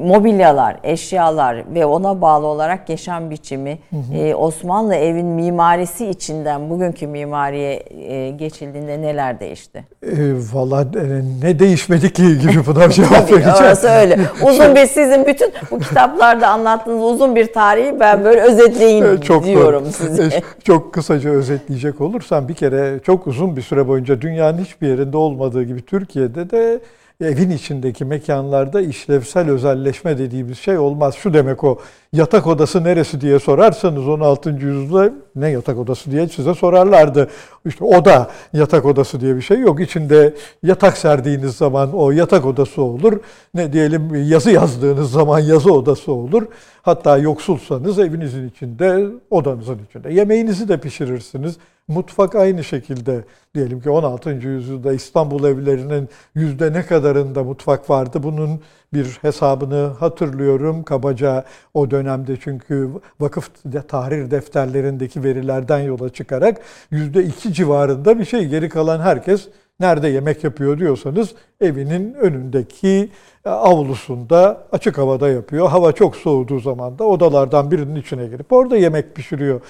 [0.00, 3.78] mobilyalar, eşyalar ve ona bağlı olarak yaşam biçimi
[4.14, 9.84] e, Osmanlı evin mimarisi içinden bugünkü mimariye e, geçildiğinde neler değişti?
[10.02, 10.10] E,
[10.52, 11.04] Valla e,
[11.46, 13.56] ne değişmedi ki gibi buna cevap Tabii vereceğim.
[13.60, 14.18] orası öyle.
[14.42, 19.84] Uzun bir sizin bütün bu kitaplarda anlattığınız uzun bir tarihi ben böyle özetleyin çok diyorum
[19.90, 20.36] size.
[20.36, 25.16] E, Çok kısaca özetleyecek olursam bir kere çok uzun bir süre boyunca dünyanın hiçbir yerinde
[25.16, 26.80] olmadığı gibi Türkiye'de de
[27.20, 31.14] evin içindeki mekanlarda işlevsel özelleşme dediğimiz şey olmaz.
[31.14, 31.78] Şu demek o
[32.12, 34.50] yatak odası neresi diye sorarsanız 16.
[34.50, 37.30] yüzyılda ne yatak odası diye size sorarlardı.
[37.66, 39.80] İşte oda yatak odası diye bir şey yok.
[39.80, 43.20] İçinde yatak serdiğiniz zaman o yatak odası olur.
[43.54, 46.46] Ne diyelim yazı yazdığınız zaman yazı odası olur.
[46.82, 50.12] Hatta yoksulsanız evinizin içinde, odanızın içinde.
[50.12, 51.56] Yemeğinizi de pişirirsiniz.
[51.88, 53.24] Mutfak aynı şekilde
[53.54, 54.30] diyelim ki 16.
[54.30, 58.22] yüzyılda İstanbul evlerinin yüzde ne kadarında mutfak vardı.
[58.22, 58.60] Bunun
[58.94, 63.50] bir hesabını hatırlıyorum kabaca o dönemde çünkü vakıf
[63.88, 66.60] tahrir defterlerindeki verilerden yola çıkarak
[66.90, 68.46] yüzde iki civarında bir şey.
[68.46, 69.48] Geri kalan herkes
[69.80, 73.10] nerede yemek yapıyor diyorsanız evinin önündeki
[73.50, 75.68] avlusunda açık havada yapıyor.
[75.68, 79.60] Hava çok soğuduğu zaman da odalardan birinin içine girip orada yemek pişiriyor.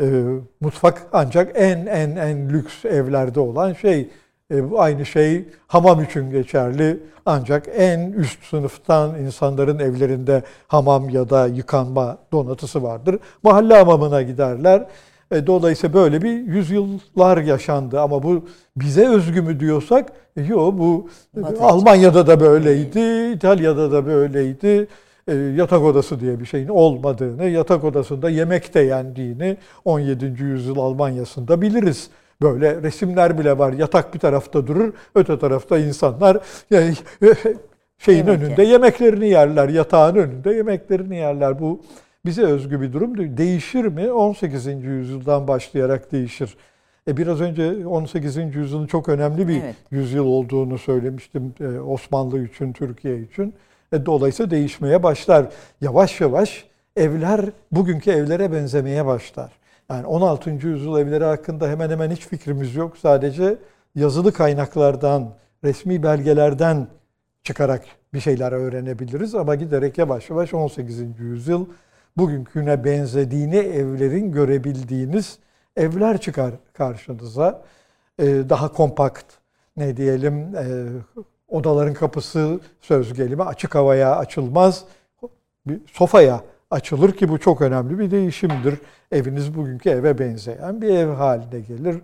[0.00, 0.24] E,
[0.60, 4.08] mutfak ancak en en en lüks evlerde olan şey.
[4.50, 7.00] E, aynı şey hamam için geçerli.
[7.26, 13.18] Ancak en üst sınıftan insanların evlerinde hamam ya da yıkanma donatısı vardır.
[13.42, 14.86] Mahalle hamamına giderler.
[15.32, 18.44] E, dolayısıyla böyle bir yüzyıllar yaşandı ama bu
[18.76, 24.88] bize özgü mü diyorsak yok bu Batı Almanya'da da böyleydi, İtalya'da da böyleydi.
[25.28, 30.42] E, yatak odası diye bir şeyin olmadığını, yatak odasında yemek de yendiğini 17.
[30.42, 32.10] yüzyıl Almanya'sında biliriz.
[32.42, 33.72] Böyle resimler bile var.
[33.72, 36.38] Yatak bir tarafta durur, öte tarafta insanlar
[36.70, 36.94] yani,
[37.98, 41.60] şeyin Yemek önünde yemeklerini yerler, yatağın önünde yemeklerini yerler.
[41.60, 41.80] Bu
[42.26, 43.36] bize özgü bir durum değil.
[43.36, 44.12] Değişir mi?
[44.12, 44.66] 18.
[44.66, 46.56] yüzyıldan başlayarak değişir.
[47.08, 48.36] E biraz önce 18.
[48.36, 49.76] yüzyılın çok önemli bir Evet.
[49.90, 53.54] yüzyıl olduğunu söylemiştim e, Osmanlı için, Türkiye için.
[53.92, 55.46] E, dolayısıyla değişmeye başlar.
[55.80, 56.64] Yavaş yavaş
[56.96, 59.52] evler bugünkü evlere benzemeye başlar.
[59.90, 60.50] Yani 16.
[60.50, 62.98] yüzyıl evleri hakkında hemen hemen hiç fikrimiz yok.
[62.98, 63.56] Sadece
[63.94, 66.86] yazılı kaynaklardan, resmi belgelerden
[67.42, 69.34] çıkarak bir şeyler öğrenebiliriz.
[69.34, 70.98] Ama giderek yavaş yavaş 18.
[71.18, 71.66] yüzyıl
[72.18, 75.38] bugünküne benzediğini evlerin görebildiğiniz
[75.76, 77.62] evler çıkar karşınıza.
[78.18, 79.24] Ee, daha kompakt
[79.76, 80.64] ne diyelim e,
[81.48, 84.84] odaların kapısı söz gelimi açık havaya açılmaz.
[85.66, 86.40] Bir sofaya
[86.70, 88.74] açılır ki bu çok önemli bir değişimdir.
[89.12, 91.96] Eviniz bugünkü eve benzeyen bir ev haline gelir.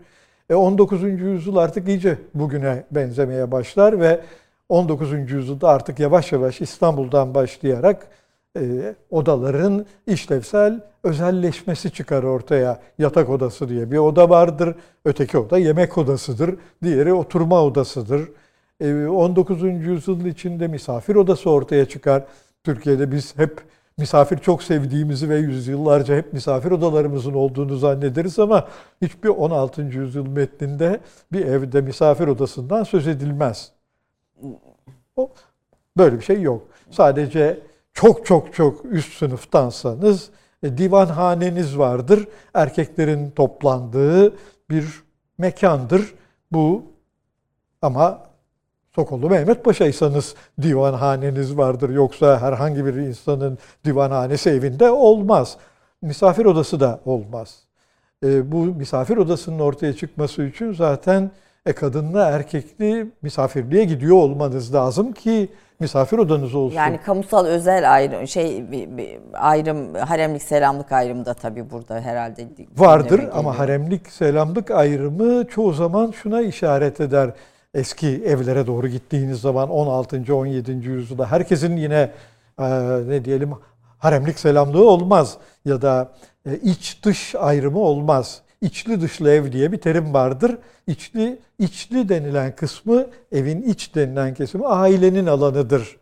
[0.50, 1.02] E 19.
[1.02, 4.20] yüzyıl artık iyice bugüne benzemeye başlar ve
[4.68, 5.12] 19.
[5.12, 8.06] yüzyılda artık yavaş yavaş İstanbul'dan başlayarak
[8.56, 12.80] e, odaların işlevsel özelleşmesi çıkar ortaya.
[12.98, 14.74] Yatak odası diye bir oda vardır.
[15.04, 16.56] Öteki oda yemek odasıdır.
[16.82, 18.28] Diğeri oturma odasıdır.
[18.80, 19.62] E, 19.
[19.62, 22.24] yüzyılın içinde misafir odası ortaya çıkar.
[22.64, 23.62] Türkiye'de biz hep
[23.98, 28.68] misafir çok sevdiğimizi ve yüzyıllarca hep misafir odalarımızın olduğunu zannederiz ama
[29.02, 29.82] hiçbir 16.
[29.82, 31.00] yüzyıl metninde
[31.32, 33.72] bir evde misafir odasından söz edilmez.
[35.16, 35.30] O,
[35.96, 36.62] böyle bir şey yok.
[36.90, 37.60] Sadece
[37.94, 40.30] çok çok çok üst sınıftansanız
[40.62, 42.28] e, divanhaneniz vardır.
[42.54, 44.34] Erkeklerin toplandığı
[44.70, 45.02] bir
[45.38, 46.14] mekandır.
[46.52, 46.82] Bu
[47.82, 48.24] ama
[48.94, 51.90] Sokollu Mehmet Paşa'ysanız divanhaneniz vardır.
[51.90, 55.56] Yoksa herhangi bir insanın divanhanesi evinde olmaz.
[56.02, 57.62] Misafir odası da olmaz.
[58.24, 61.30] E, bu misafir odasının ortaya çıkması için zaten
[61.66, 65.48] e, kadınla erkekli misafirliğe gidiyor olmanız lazım ki
[65.80, 66.76] misafir odanız olsun.
[66.76, 72.48] Yani kamusal özel ayrım şey bir- bir ayrım haremlik selamlık ayrımı da tabii burada herhalde
[72.76, 77.30] Vardır ama haremlik selamlık ayrımı çoğu zaman şuna işaret eder.
[77.74, 80.34] Eski evlere doğru gittiğiniz zaman 16.
[80.34, 80.72] 17.
[80.88, 82.10] yüzyılda herkesin yine
[82.58, 82.64] e,
[83.08, 83.50] ne diyelim
[83.98, 86.08] haremlik selamlığı olmaz ya da
[86.46, 88.40] e, iç dış ayrımı olmaz.
[88.64, 90.58] İçli dışlı ev diye bir terim vardır.
[90.86, 95.96] İçli içli denilen kısmı evin iç denilen kesimi ailenin alanıdır.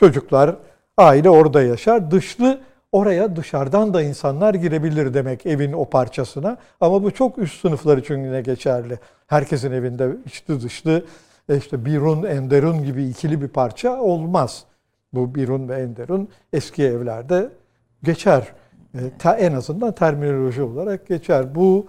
[0.00, 0.56] Çocuklar,
[0.96, 2.10] aile orada yaşar.
[2.10, 2.60] Dışlı
[2.92, 6.56] oraya dışarıdan da insanlar girebilir demek evin o parçasına.
[6.80, 8.98] Ama bu çok üst sınıflar için yine geçerli.
[9.26, 11.04] Herkesin evinde içli dışlı
[11.48, 14.64] e, işte birun, enderun gibi ikili bir parça olmaz.
[15.12, 17.48] Bu birun ve enderun eski evlerde
[18.02, 18.46] geçer.
[18.94, 21.54] E, te- en azından terminoloji olarak geçer.
[21.54, 21.86] Bu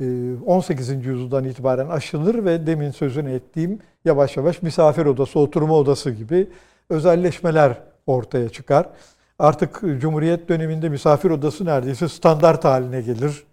[0.00, 0.04] e,
[0.46, 0.88] 18.
[1.06, 6.50] yüzyıldan itibaren aşılır ve demin sözünü ettiğim yavaş yavaş misafir odası, oturma odası gibi
[6.90, 8.86] özelleşmeler ortaya çıkar.
[9.38, 13.44] Artık Cumhuriyet döneminde misafir odası neredeyse standart haline gelir.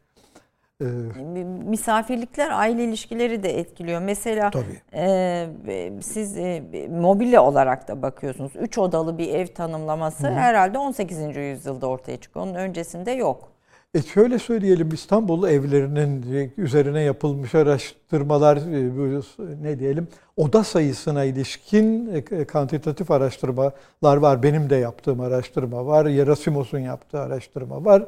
[0.81, 4.01] E, misafirlikler aile ilişkileri de etkiliyor.
[4.01, 4.81] Mesela Tabii.
[4.93, 8.51] e, siz e, mobilya olarak da bakıyorsunuz.
[8.55, 11.37] Üç odalı bir ev tanımlaması herhalde 18.
[11.37, 12.45] yüzyılda ortaya çıkıyor.
[12.45, 13.51] Onun öncesinde yok.
[13.93, 20.07] E şöyle söyleyelim İstanbul evlerinin üzerine yapılmış araştırmalar e, ne diyelim
[20.37, 23.73] oda sayısına ilişkin e, kantitatif araştırmalar
[24.17, 24.43] var.
[24.43, 26.05] Benim de yaptığım araştırma var.
[26.05, 28.03] Yerasimos'un yaptığı araştırma var.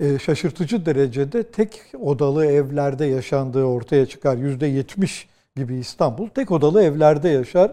[0.00, 4.36] E, Şaşırtıcı derecede tek odalı evlerde yaşandığı ortaya çıkar.
[4.36, 7.70] Yüzde yetmiş gibi İstanbul tek odalı evlerde yaşar.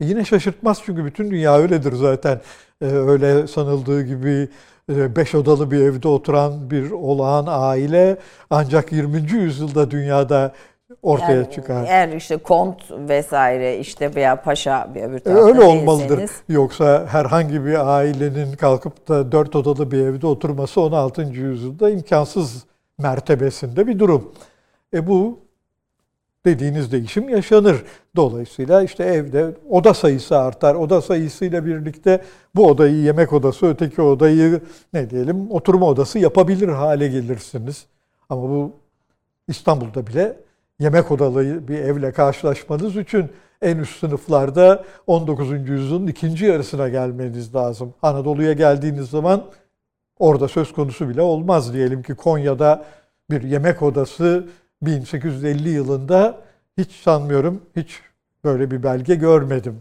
[0.00, 2.40] E, Yine şaşırtmaz çünkü bütün dünya öyledir zaten.
[2.82, 4.48] E, Öyle sanıldığı gibi
[4.88, 8.18] beş odalı bir evde oturan bir olağan aile
[8.50, 9.32] ancak 20.
[9.32, 10.52] yüzyılda dünyada
[11.02, 11.84] ortaya Yani çıkar.
[11.88, 16.18] Eğer işte kont vesaire işte veya paşa bir öbür E, tarafta Öyle olmalıdır.
[16.18, 21.22] değilseniz- Yoksa herhangi bir ailenin kalkıp da dört odalı bir evde oturması 16.
[21.40, 22.64] yüzyılda imkansız
[22.98, 24.32] mertebesinde bir durum.
[24.94, 25.38] E bu
[26.44, 27.84] dediğiniz değişim yaşanır.
[28.16, 30.74] Dolayısıyla işte evde oda sayısı artar.
[30.74, 32.20] Oda sayısıyla birlikte
[32.54, 34.60] bu odayı yemek odası, öteki odayı
[34.92, 37.86] ne diyelim oturma odası yapabilir hale gelirsiniz.
[38.28, 38.72] Ama bu
[39.48, 40.36] İstanbul'da bile
[40.78, 43.30] yemek odalı bir evle karşılaşmanız için
[43.62, 45.50] en üst sınıflarda 19.
[45.68, 47.94] yüzyılın ikinci yarısına gelmeniz lazım.
[48.02, 49.44] Anadolu'ya geldiğiniz zaman
[50.18, 51.74] orada söz konusu bile olmaz.
[51.74, 52.84] Diyelim ki Konya'da
[53.30, 54.46] bir yemek odası
[54.82, 56.38] 1850 yılında
[56.78, 58.00] hiç sanmıyorum hiç
[58.44, 59.80] böyle bir belge görmedim.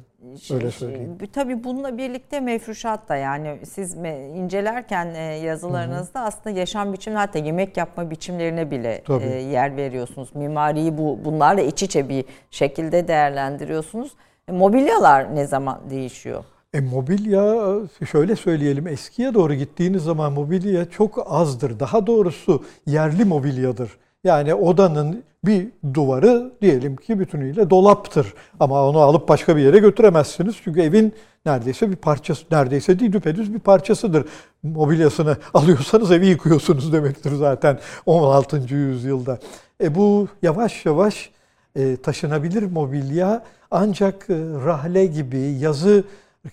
[0.53, 1.15] Öyle söyleyeyim.
[1.19, 3.95] Şey, Tabii bununla birlikte mefruşat da yani siz
[4.35, 9.23] incelerken e, yazılarınızda aslında yaşam biçimi hatta yemek yapma biçimlerine bile Tabii.
[9.23, 10.35] e, yer veriyorsunuz.
[10.35, 14.11] Mimariyi bu bunlarla iç içe bir şekilde değerlendiriyorsunuz.
[14.47, 16.43] E, Mobilyalar ne zaman değişiyor?
[16.73, 17.65] E, mobilya
[18.11, 21.79] şöyle söyleyelim eskiye doğru gittiğiniz zaman mobilya çok azdır.
[21.79, 23.97] Daha doğrusu yerli mobilyadır.
[24.27, 28.33] Yani odanın bir duvarı diyelim ki bütünüyle dolaptır.
[28.59, 30.55] Ama onu alıp başka bir yere götüremezsiniz.
[30.63, 31.13] Çünkü evin
[31.45, 34.25] neredeyse bir parçası, neredeyse değil düpedüz bir parçasıdır.
[34.63, 38.75] Mobilyasını alıyorsanız evi yıkıyorsunuz demektir zaten 16.
[38.75, 39.39] yüzyılda.
[39.83, 41.29] E bu yavaş yavaş
[41.75, 46.03] e, taşınabilir mobilya ancak e, rahle gibi yazı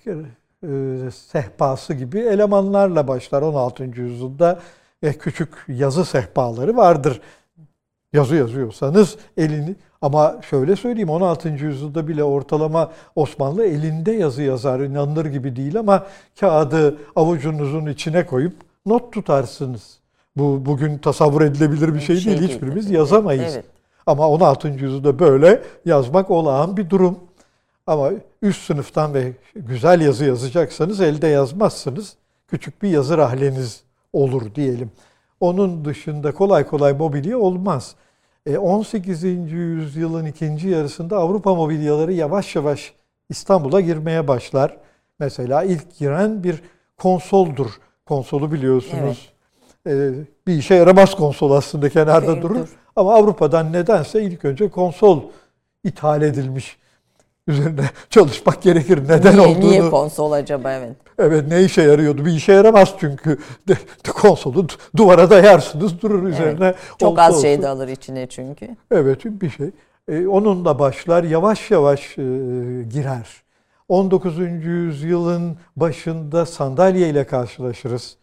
[0.06, 0.12] e,
[1.10, 3.84] sehpası gibi elemanlarla başlar 16.
[3.84, 4.60] yüzyılda
[5.18, 7.20] küçük yazı sehpaları vardır.
[8.14, 11.48] Yazı yazıyorsanız elini ama şöyle söyleyeyim 16.
[11.48, 14.80] yüzyılda bile ortalama Osmanlı elinde yazı yazar.
[14.80, 16.06] inanılır gibi değil ama
[16.40, 18.52] kağıdı avucunuzun içine koyup
[18.86, 19.98] not tutarsınız.
[20.36, 22.38] Bu bugün tasavvur edilebilir bir şey, şey değil.
[22.40, 22.96] değil Hiçbirimiz tabii.
[22.96, 23.52] yazamayız.
[23.54, 23.64] Evet.
[24.06, 24.68] Ama 16.
[24.68, 27.18] yüzyılda böyle yazmak olağan bir durum.
[27.86, 28.10] Ama
[28.42, 32.16] üst sınıftan ve güzel yazı yazacaksanız elde yazmazsınız.
[32.48, 34.90] Küçük bir yazı rahleniz olur diyelim.
[35.40, 37.94] Onun dışında kolay kolay mobilya olmaz.
[38.46, 39.22] E, 18.
[39.52, 42.92] yüzyılın ikinci yarısında Avrupa mobilyaları yavaş yavaş
[43.28, 44.76] İstanbul'a girmeye başlar.
[45.18, 46.62] Mesela ilk giren bir
[46.96, 47.70] konsoldur.
[48.06, 49.32] Konsolu biliyorsunuz.
[49.86, 50.10] E,
[50.46, 52.54] bir işe yaramaz konsol aslında kenarda Hayır, durur.
[52.54, 52.68] dur.
[52.96, 55.22] Ama Avrupa'dan nedense ilk önce konsol
[55.84, 56.76] ithal edilmiş.
[57.48, 59.08] Üzerine çalışmak gerekir.
[59.08, 59.70] Neden niye, olduğunu.
[59.70, 60.96] niye konsol acaba evet.
[61.18, 62.24] Evet ne işe yarıyordu?
[62.24, 63.38] Bir işe yaramaz çünkü.
[63.68, 63.72] De,
[64.06, 66.74] de konsolu du- duvara dayarsınız durur üzerine.
[67.00, 68.68] Çok az şey de alır içine çünkü.
[68.90, 69.70] Evet bir şey.
[70.08, 72.22] E, onunla başlar yavaş yavaş e,
[72.92, 73.44] girer.
[73.88, 74.38] 19.
[74.64, 78.16] yüzyılın başında sandalye ile karşılaşırız.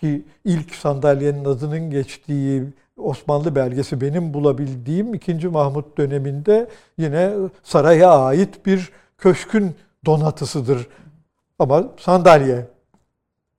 [0.00, 2.64] Ki ilk sandalyenin adının geçtiği
[2.96, 5.48] Osmanlı belgesi benim bulabildiğim 2.
[5.48, 6.68] Mahmut döneminde
[6.98, 7.32] yine
[7.62, 9.74] saraya ait bir köşkün
[10.06, 10.88] donatısıdır.
[11.58, 12.66] Ama sandalye.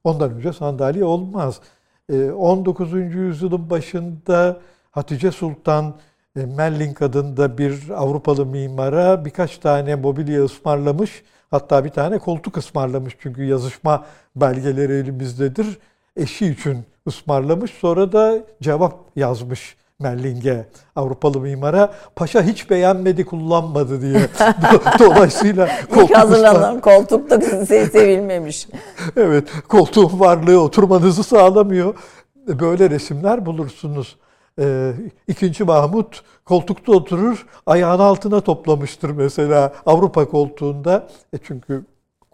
[0.04, 1.62] Ondan önce sandalye olmaz.
[2.10, 2.94] Ee, 19.
[2.94, 4.60] yüzyılın başında
[4.92, 5.96] Hatice Sultan
[6.36, 11.24] e, Melling adında bir Avrupalı mimara birkaç tane mobilya ısmarlamış.
[11.52, 15.80] Hatta bir tane koltuk ısmarlamış çünkü yazışma belgeleri elimizdedir.
[16.18, 17.72] Eşi için ısmarlamış.
[17.72, 20.66] Sonra da cevap yazmış Melling'e,
[20.96, 21.94] Avrupalı mimara.
[22.16, 24.14] Paşa hiç beğenmedi, kullanmadı diye.
[24.40, 28.68] Do- Dolayısıyla İlk koltuk ısmar- hazırlanan koltuk da se- sevilmemiş.
[29.18, 31.96] Evet, koltuğun varlığı oturmanızı sağlamıyor.
[32.48, 34.16] Böyle resimler bulursunuz.
[34.60, 34.92] Ee,
[35.28, 41.08] İkinci Mahmut koltukta oturur, ayağın altına toplamıştır mesela Avrupa koltuğunda.
[41.34, 41.86] E çünkü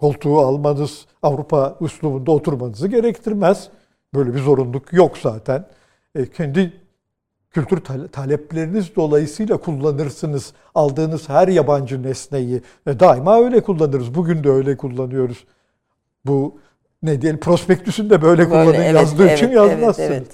[0.04, 3.70] koltuğu almanız Avrupa üslubunda oturmanızı gerektirmez.
[4.16, 5.66] Böyle bir zorunluluk yok zaten.
[6.16, 6.74] E, kendi
[7.52, 10.54] kültür tale- talepleriniz dolayısıyla kullanırsınız.
[10.76, 14.16] Aldığınız her yabancı nesneyi E, daima öyle kullanırız.
[14.16, 15.46] Bugün de öyle kullanıyoruz.
[16.26, 16.58] Bu
[17.04, 20.10] ne diyelim prospektüsünde böyle, kullanın evet, yazdığı için evet, yazmazsınız.
[20.10, 20.32] evet, evet.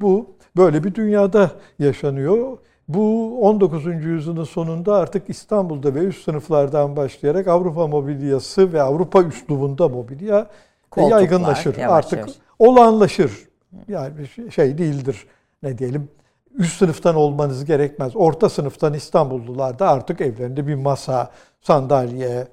[0.00, 2.58] Bu böyle bir dünyada yaşanıyor.
[2.88, 3.86] Bu 19.
[3.86, 10.46] yüzyılın sonunda artık İstanbul'da ve üst sınıflardan başlayarak Avrupa mobilyası ve Avrupa üslubunda mobilya e,
[10.90, 11.76] Koltuklar yaygınlaşır.
[11.76, 12.32] yavaş artık yavaş.
[12.58, 13.48] olağanlaşır.
[13.88, 15.26] Yani şey- şey değildir.
[15.62, 16.08] Ne diyelim?
[16.54, 18.16] Üst sınıftan olmanız gerekmez.
[18.16, 21.30] Orta sınıftan İstanbullular da artık evlerinde bir masa,
[21.60, 22.46] sandalye,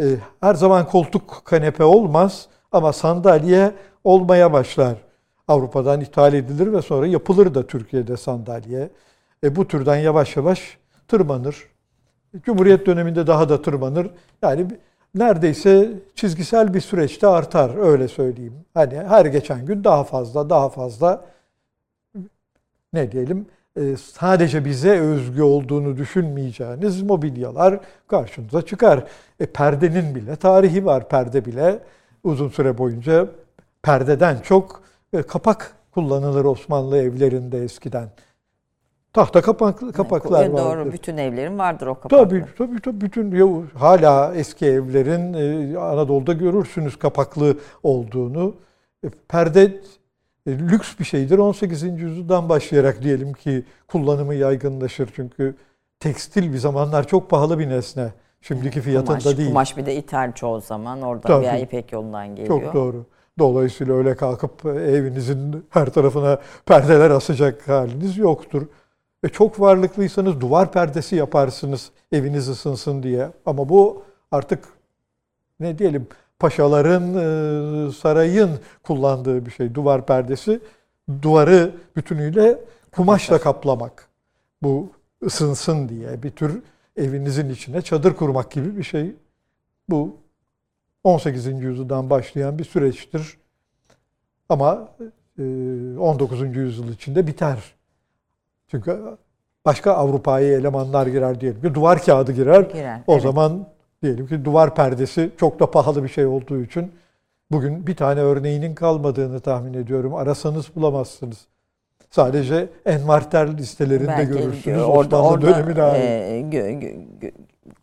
[0.00, 0.04] e,
[0.40, 3.72] her zaman koltuk, kanepe olmaz ama sandalye
[4.04, 4.94] olmaya başlar.
[5.48, 8.90] Avrupa'dan ithal edilir ve sonra yapılır da Türkiye'de sandalye.
[9.44, 10.78] E, bu türden yavaş yavaş
[11.08, 11.56] tırmanır.
[12.42, 14.10] Cumhuriyet döneminde daha da tırmanır.
[14.42, 14.66] Yani
[15.14, 18.54] neredeyse çizgisel bir süreçte artar öyle söyleyeyim.
[18.74, 21.24] Hani her geçen gün daha fazla daha fazla
[22.92, 29.04] ne diyelim e, sadece bize özgü olduğunu düşünmeyeceğiniz mobilyalar karşınıza çıkar.
[29.40, 31.08] E, perdenin bile tarihi var.
[31.08, 31.78] Perde bile
[32.24, 33.28] uzun süre boyunca
[33.82, 34.82] perdeden çok
[35.12, 38.08] e, kapak kullanılır Osmanlı evlerinde eskiden.
[39.12, 40.64] Tahta kapak, kapaklar E, vardır.
[40.64, 42.18] Doğru bütün evlerin vardır o kapaklar.
[42.18, 48.54] Tabii tabii tabii bütün ya, hala eski evlerin e, Anadolu'da görürsünüz kapaklı olduğunu.
[49.04, 49.62] E, perde
[50.46, 51.38] e, lüks bir şeydir.
[51.38, 51.82] 18.
[51.82, 55.10] yüzyıldan başlayarak diyelim ki kullanımı yaygınlaşır.
[55.16, 55.54] Çünkü
[56.00, 58.12] tekstil bir zamanlar çok pahalı bir nesne.
[58.40, 59.48] Şimdiki fiyatında kumaş, değil.
[59.48, 61.42] Kumaş bir de ithal çoğu zaman oradan Tabii.
[61.42, 62.62] veya İpek yolundan geliyor.
[62.62, 63.06] Çok doğru.
[63.38, 68.66] Dolayısıyla öyle kalkıp e, evinizin her tarafına perdeler asacak haliniz yoktur.
[69.22, 73.30] E çok varlıklıysanız duvar perdesi yaparsınız eviniz ısınsın diye.
[73.46, 74.64] Ama bu artık
[75.60, 76.06] ne diyelim
[76.38, 78.50] paşaların, e, sarayın
[78.82, 79.74] kullandığı bir şey.
[79.74, 80.60] Duvar perdesi
[81.22, 82.58] duvarı bütünüyle
[82.92, 84.08] kumaşla kaplamak.
[84.62, 84.88] Bu
[85.22, 86.62] ısınsın diye bir tür
[86.96, 89.14] evinizin içine çadır kurmak gibi bir şey.
[89.88, 90.16] Bu
[91.04, 91.46] 18.
[91.46, 93.36] yüzyıldan başlayan bir süreçtir.
[94.48, 94.88] Ama
[95.38, 95.42] e,
[95.98, 96.56] 19.
[96.56, 97.74] yüzyıl içinde biter.
[98.72, 99.00] Çünkü
[99.64, 102.60] başka Avrupa'ya elemanlar girer diyelim ki duvar kağıdı girer.
[102.60, 103.22] Girer, o evet.
[103.22, 103.66] zaman
[104.02, 106.92] diyelim ki duvar perdesi çok da pahalı bir şey olduğu için
[107.50, 110.14] bugün bir tane örneğinin kalmadığını tahmin ediyorum.
[110.14, 111.46] Arasanız bulamazsınız.
[112.10, 116.04] Sadece envarter listelerinde Belki görürsünüz orada, Osmanlı orada dönemine ait.
[116.04, 117.32] e, gö- gö- gö-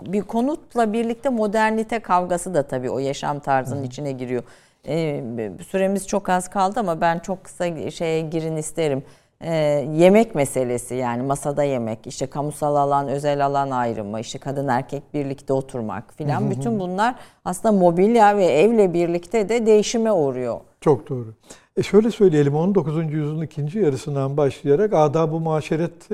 [0.02, 4.44] bir konutla birlikte modernite kavgası da tabii o yaşam tarzının içine giriyor.
[4.88, 5.24] E,
[5.68, 9.04] süremiz çok az kaldı ama ben çok kısa şeye girin isterim.
[9.44, 9.54] E,
[9.96, 15.54] yemek meselesi yani masada yemek, işte kamusal alan, özel alan ayrımı, işte kadın erkek birlikte
[15.54, 17.16] oturmak filan bütün bunlar
[17.46, 20.60] aslında mobilya ve evle birlikte de değişime uğruyor.
[20.82, 21.34] Çok doğru.
[21.78, 23.14] E şöyle söyleyelim 19.
[23.14, 26.10] yüzyılın ikinci yarısından başlayarak adab-ı muaşeret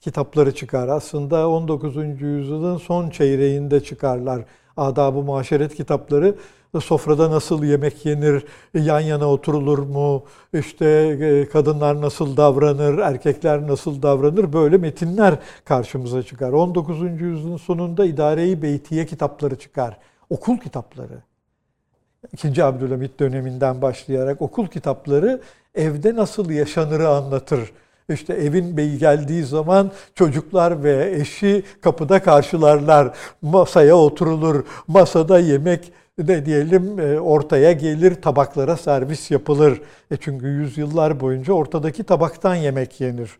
[0.00, 0.88] kitapları çıkar.
[0.88, 1.96] Aslında 19.
[2.20, 4.44] yüzyılın son çeyreğinde çıkarlar.
[4.76, 6.34] Adab-ı muaşeret kitapları
[6.80, 8.44] sofrada nasıl yemek yenir,
[8.74, 10.86] yan yana oturulur mu, işte
[11.20, 16.52] e, kadınlar nasıl davranır, erkekler nasıl davranır böyle metinler karşımıza çıkar.
[16.52, 17.00] 19.
[17.20, 19.96] yüzyılın sonunda idare-i beytiye kitapları çıkar.
[20.30, 21.22] Okul kitapları.
[22.32, 25.40] İkinci Abdülhamit döneminden başlayarak okul kitapları
[25.74, 27.72] evde nasıl yaşanırı anlatır.
[28.08, 33.16] İşte evin beyi geldiği zaman çocuklar ve eşi kapıda karşılarlar.
[33.42, 34.64] Masaya oturulur.
[34.86, 39.82] Masada yemek ne diyelim e, ortaya gelir tabaklara servis yapılır.
[40.10, 43.38] E çünkü yüzyıllar boyunca ortadaki tabaktan yemek yenir.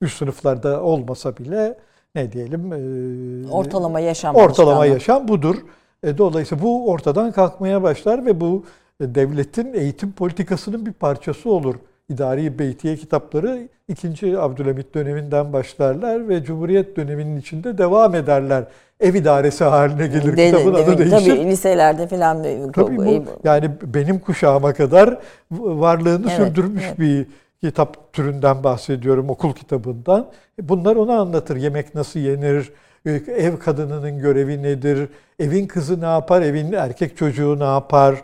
[0.00, 1.78] Üst sınıflarda olmasa bile
[2.14, 5.56] ne diyelim e, Ortalama yaşam Ortalama yaşam budur.
[6.02, 8.64] E, Dolayısıyla bu ortadan kalkmaya başlar ve bu
[9.00, 11.74] devletin eğitim politikasının bir parçası olur.
[12.14, 14.38] İdari Beytiye kitapları 2.
[14.38, 18.64] Abdülhamit döneminden başlarlar ve Cumhuriyet döneminin içinde devam ederler.
[19.00, 20.36] Ev idaresi haline gelir.
[20.36, 21.30] De- Kitabın de- adı değişir.
[21.30, 22.42] Tabii liselerde filan
[22.72, 25.18] Tabii bu yani benim kuşağıma kadar
[25.50, 26.98] varlığını Evet, sürdürmüş evet.
[27.00, 27.26] bir
[27.60, 30.26] kitap türünden bahsediyorum okul kitabından.
[30.62, 31.56] Bunlar onu anlatır.
[31.56, 32.72] Yemek nasıl yenir?
[33.06, 35.08] e, Ev kadınının görevi nedir?
[35.38, 36.42] Evin kızı ne yapar?
[36.42, 38.22] Evin erkek çocuğu ne yapar?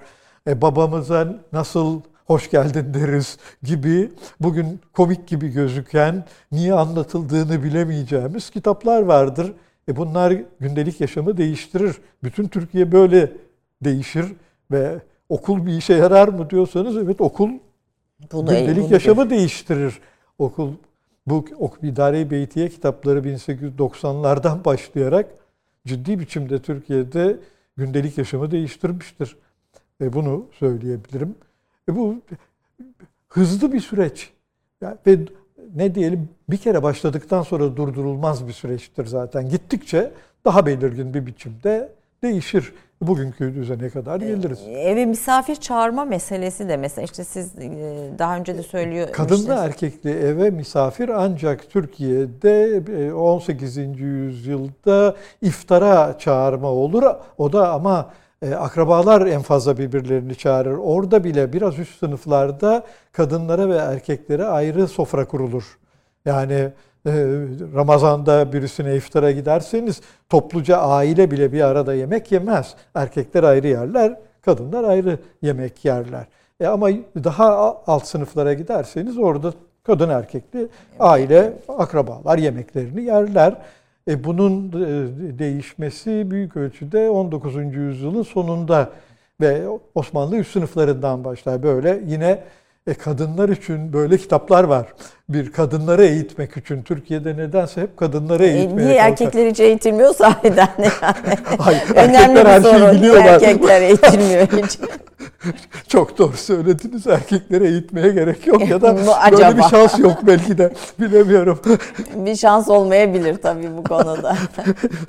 [0.49, 4.11] E, babamıza nasıl hoş geldin deriz gibi
[4.41, 9.53] bugün komik gibi gözüken niye anlatıldığını bilemeyeceğimiz kitaplar vardır.
[9.89, 11.97] E bunlar gündelik yaşamı değiştirir.
[12.23, 13.33] Bütün Türkiye böyle
[13.85, 14.27] değişir
[14.71, 14.99] ve
[15.29, 17.51] okul bir işe yarar mı diyorsanız evet okul
[18.33, 19.99] bunu, gündelik bunu yaşamı değiştirir.
[20.39, 20.73] Okul
[21.27, 21.45] bu
[21.83, 25.27] İdare-i Beytiye kitapları 1890'lardan başlayarak
[25.87, 27.37] ciddi biçimde Türkiye'de
[27.77, 29.37] gündelik yaşamı değiştirmiştir.
[30.01, 31.35] Ve bunu söyleyebilirim.
[31.89, 32.17] E bu
[33.29, 34.31] hızlı bir süreç.
[34.81, 35.19] Yani ve
[35.75, 39.49] ne diyelim bir kere başladıktan sonra durdurulmaz bir süreçtir zaten.
[39.49, 40.11] Gittikçe
[40.45, 42.73] daha belirgin bir biçimde değişir.
[43.01, 44.59] Bugünkü düzene kadar geliriz.
[44.69, 49.13] Eve misafir çağırma meselesi de mesela işte siz e, daha önce de söylüyor.
[49.13, 53.77] Kadınlı erkekli eve misafir ancak Türkiye'de e, 18.
[53.99, 57.03] yüzyılda iftara çağırma olur.
[57.39, 60.79] O da ama e, akrabalar en fazla birbirlerini çağırır.
[60.79, 62.83] Orada bile biraz üst sınıflarda
[63.13, 65.79] kadınlara ve erkeklere ayrı sofra kurulur.
[66.25, 66.55] Yani
[67.07, 67.13] e,
[67.75, 72.75] Ramazan'da birisine iftara giderseniz topluca aile bile bir arada yemek yemez.
[72.95, 76.27] Erkekler ayrı yerler, kadınlar ayrı yemek yerler.
[76.61, 76.89] E ama
[77.25, 80.69] daha alt sınıflara giderseniz orada kadın erkekli
[81.01, 83.55] aile, akrabalar yemeklerini yerler.
[84.09, 87.55] E bunun e, değişmesi büyük ölçüde 19.
[87.75, 88.93] yüzyılın sonunda
[89.41, 91.63] ve Osmanlı üst sınıflarından başlar.
[91.63, 92.45] Böyle yine
[92.87, 94.87] e, kadınlar için böyle kitaplar var.
[95.29, 100.69] Bir kadınları eğitmek için Türkiye'de nedense hep kadınları E, eğitmeye niye erkekler hiç eğitilmiyor sahiden
[100.79, 100.93] yani.
[101.59, 103.25] Hayır, Önemli erkekler her bir şeyi biliyorlar.
[103.25, 104.79] erkekler eğitilmiyor hiç?
[105.89, 107.07] Çok doğru söylediniz.
[107.07, 108.97] Erkekleri eğitmeye gerek yok ya da
[109.33, 110.73] böyle bir şans yok belki de.
[111.01, 111.61] Bilemiyorum.
[112.17, 114.37] bir şans olmayabilir tabii bu konuda.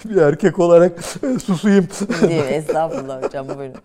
[0.06, 0.92] bir erkek olarak
[1.24, 1.88] e, susayım.
[2.30, 3.76] Değil, estağfurullah hocam buyurun.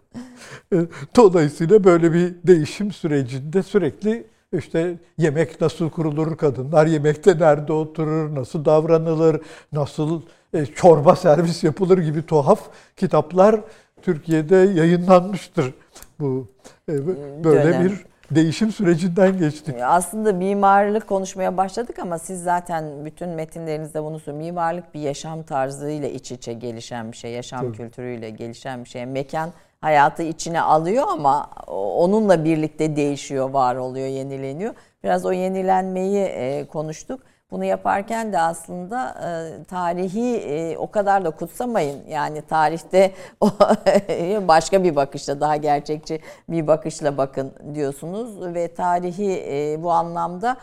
[0.75, 0.77] E,
[1.17, 8.65] Dolayısıyla böyle bir değişim sürecinde sürekli işte yemek nasıl kurulur, kadınlar yemekte nerede oturur, nasıl
[8.65, 9.41] davranılır,
[9.73, 10.23] nasıl
[10.55, 12.61] e, çorba servis yapılır gibi tuhaf
[12.97, 13.61] kitaplar
[14.03, 15.75] Türkiye'de yayınlanmıştır.
[16.21, 16.47] Bu
[16.89, 17.07] e,
[17.45, 17.85] böyle dönem.
[17.85, 18.05] bir
[18.35, 19.75] değişim sürecinden geçtik.
[19.83, 24.47] Aslında mimarlık konuşmaya başladık ama siz zaten bütün metinlerinizde bunu söylüyorsunuz.
[24.47, 29.07] Mimarlık bir yaşam tarzıyla iç içe gelişen bir şey, yaşam kültürüyle gelişen bir şey.
[29.07, 29.51] Mekan
[29.83, 31.51] hayatı içine alıyor ama
[31.97, 34.75] onunla birlikte değişiyor, var oluyor, yenileniyor.
[35.05, 37.21] Biraz o yenilenmeyi e, konuştuk.
[37.51, 42.07] Bunu yaparken de aslında e, tarihi e, o kadar da kutsamayın.
[42.09, 43.13] Yani tarihte
[44.49, 50.57] başka bir bakışla daha gerçekçi bir bakışla bakın diyorsunuz ve tarihi bu anlamda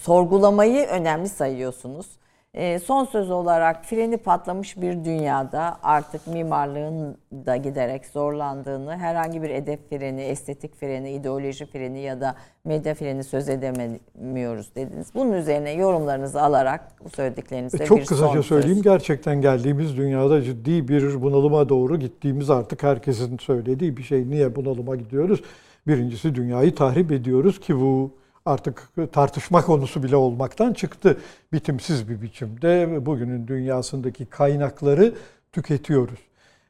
[0.00, 2.06] sorgulamayı önemli sayıyorsunuz.
[2.54, 9.50] E, son söz olarak freni patlamış bir dünyada artık mimarlığın da giderek zorlandığını, herhangi bir
[9.50, 15.08] edep freni, estetik freni, ideoloji freni ya da medya freni söz edemiyoruz dediniz.
[15.14, 18.74] Bunun üzerine yorumlarınızı alarak bu söylediklerinizde e, Çok bir kısaca son söyleyeyim.
[18.74, 18.84] söz.
[18.84, 24.30] Gerçekten geldiğimiz dünyada ciddi bir bunalıma doğru gittiğimiz artık herkesin söylediği bir şey.
[24.30, 25.42] Niye bunalıma gidiyoruz?
[25.86, 28.19] Birincisi dünyayı tahrip ediyoruz ki bu
[28.50, 31.16] artık tartışma konusu bile olmaktan çıktı.
[31.52, 35.14] Bitimsiz bir biçimde bugünün dünyasındaki kaynakları
[35.52, 36.18] tüketiyoruz.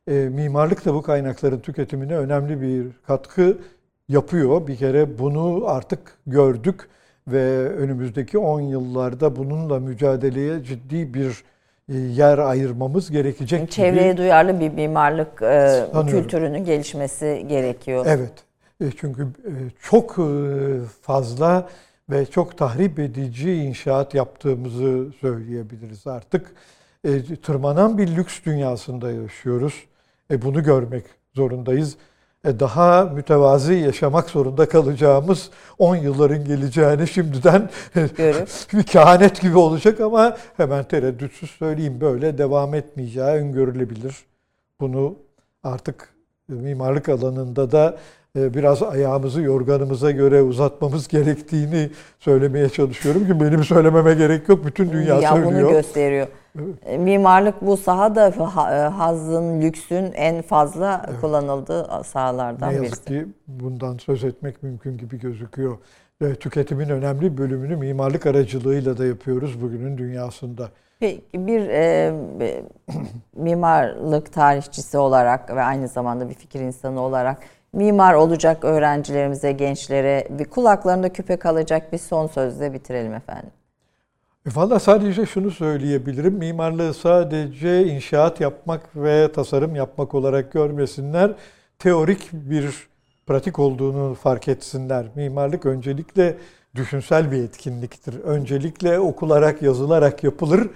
[0.08, 3.58] E, mimarlık da bu kaynakların tüketimine önemli bir katkı
[4.08, 4.66] yapıyor.
[4.66, 6.88] Bir kere bunu artık gördük
[7.28, 11.44] ve önümüzdeki 10 yıllarda bununla mücadeleye ciddi bir
[11.88, 14.16] e, yer ayırmamız gerekecek Çevreye gibi.
[14.16, 18.06] duyarlı bir mimarlık e, kültürünün gelişmesi gerekiyor.
[18.08, 18.49] Evet.
[18.80, 19.52] E, Çünkü e,
[19.82, 20.24] çok e,
[21.02, 21.68] fazla
[22.10, 26.54] ve çok tahrip edici inşaat yaptığımızı söyleyebiliriz artık.
[27.42, 29.74] Tırmanan bir lüks dünyasında yaşıyoruz.
[30.30, 31.04] Bunu görmek
[31.34, 31.96] zorundayız.
[32.44, 37.70] Daha mütevazi yaşamak zorunda kalacağımız 10 yılların geleceğini şimdiden
[38.72, 44.16] bir kehanet gibi olacak ama hemen tereddütsüz söyleyeyim böyle devam etmeyeceği öngörülebilir.
[44.80, 45.16] Bunu
[45.62, 46.14] artık
[46.48, 47.98] mimarlık alanında da
[48.36, 54.66] biraz ayağımızı yorganımıza göre uzatmamız gerektiğini söylemeye çalışıyorum ki benim söylememe gerek yok.
[54.66, 55.52] Bütün dünya ya söylüyor.
[55.62, 56.26] bunu gösteriyor.
[56.86, 63.04] E, Mimarlık bu sahada ha- e, hazın, lüksün en fazla kullanıldığı sahalardan ne yazık birisi.
[63.04, 65.78] ki bundan söz etmek mümkün gibi gözüküyor.
[66.40, 70.68] Tüketimin önemli bölümünü mimarlık aracılığıyla da yapıyoruz bugünün dünyasında.
[71.00, 72.12] Peki bir e,
[73.36, 77.38] mimarlık tarihçisi olarak ve aynı zamanda bir fikir insanı olarak
[77.72, 83.50] mimar olacak öğrencilerimize, gençlere bir kulaklarında küpe kalacak bir son sözle bitirelim efendim.
[84.46, 86.34] E Valla sadece şunu söyleyebilirim.
[86.34, 91.30] Mimarlığı sadece inşaat yapmak ve tasarım yapmak olarak görmesinler.
[91.78, 92.88] Teorik bir
[93.26, 95.06] pratik olduğunu fark etsinler.
[95.14, 96.36] Mimarlık öncelikle
[96.74, 98.20] düşünsel bir etkinliktir.
[98.20, 100.70] Öncelikle okularak, yazılarak yapılır.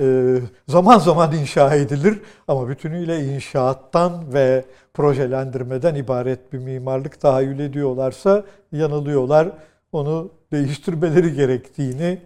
[0.00, 0.36] Ee,
[0.68, 2.18] zaman zaman inşa edilir
[2.48, 4.64] ama bütünüyle inşaattan ve
[4.94, 9.48] projelendirmeden ibaret bir mimarlık tahayyül ediyorlarsa yanılıyorlar.
[9.92, 12.18] Onu değiştirmeleri gerektiğini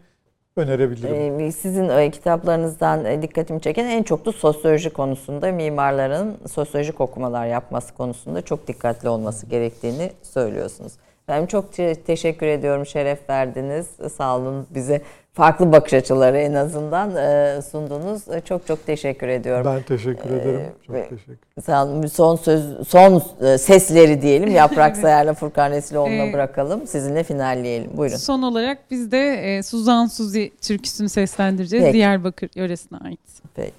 [0.57, 1.41] önerebilirim.
[1.41, 7.47] Ee, Sizin e, kitaplarınızdan e, dikkatimi çeken en çok da sosyoloji konusunda mimarların sosyolojik okumalar
[7.47, 10.93] yapması konusunda çok dikkatli olması gerektiğini söylüyorsunuz.
[11.29, 13.87] Ben çok te- teşekkür ediyorum, şeref verdiniz.
[14.17, 15.03] Sağ olun bize
[15.35, 18.29] farklı bakış açıları en azından e, sundunuz.
[18.29, 19.73] E, Çok çok teşekkür ediyorum.
[19.77, 20.61] Ben teşekkür ederim.
[20.87, 22.07] Çok teşekkür Sağ olun.
[22.07, 24.51] Son söz, son e, sesleri diyelim.
[24.55, 26.87] Yaprak Sayar'la Furkan Esiloğlu'na Ee, bırakalım.
[26.87, 27.97] Sizinle finalleyelim.
[27.97, 28.17] Buyurun.
[28.17, 31.85] Son olarak biz de e, Suzan Suzi türküsünü seslendireceğiz.
[31.85, 31.95] Peki.
[31.95, 33.21] Diyarbakır yöresine ait.
[33.55, 33.75] Peki.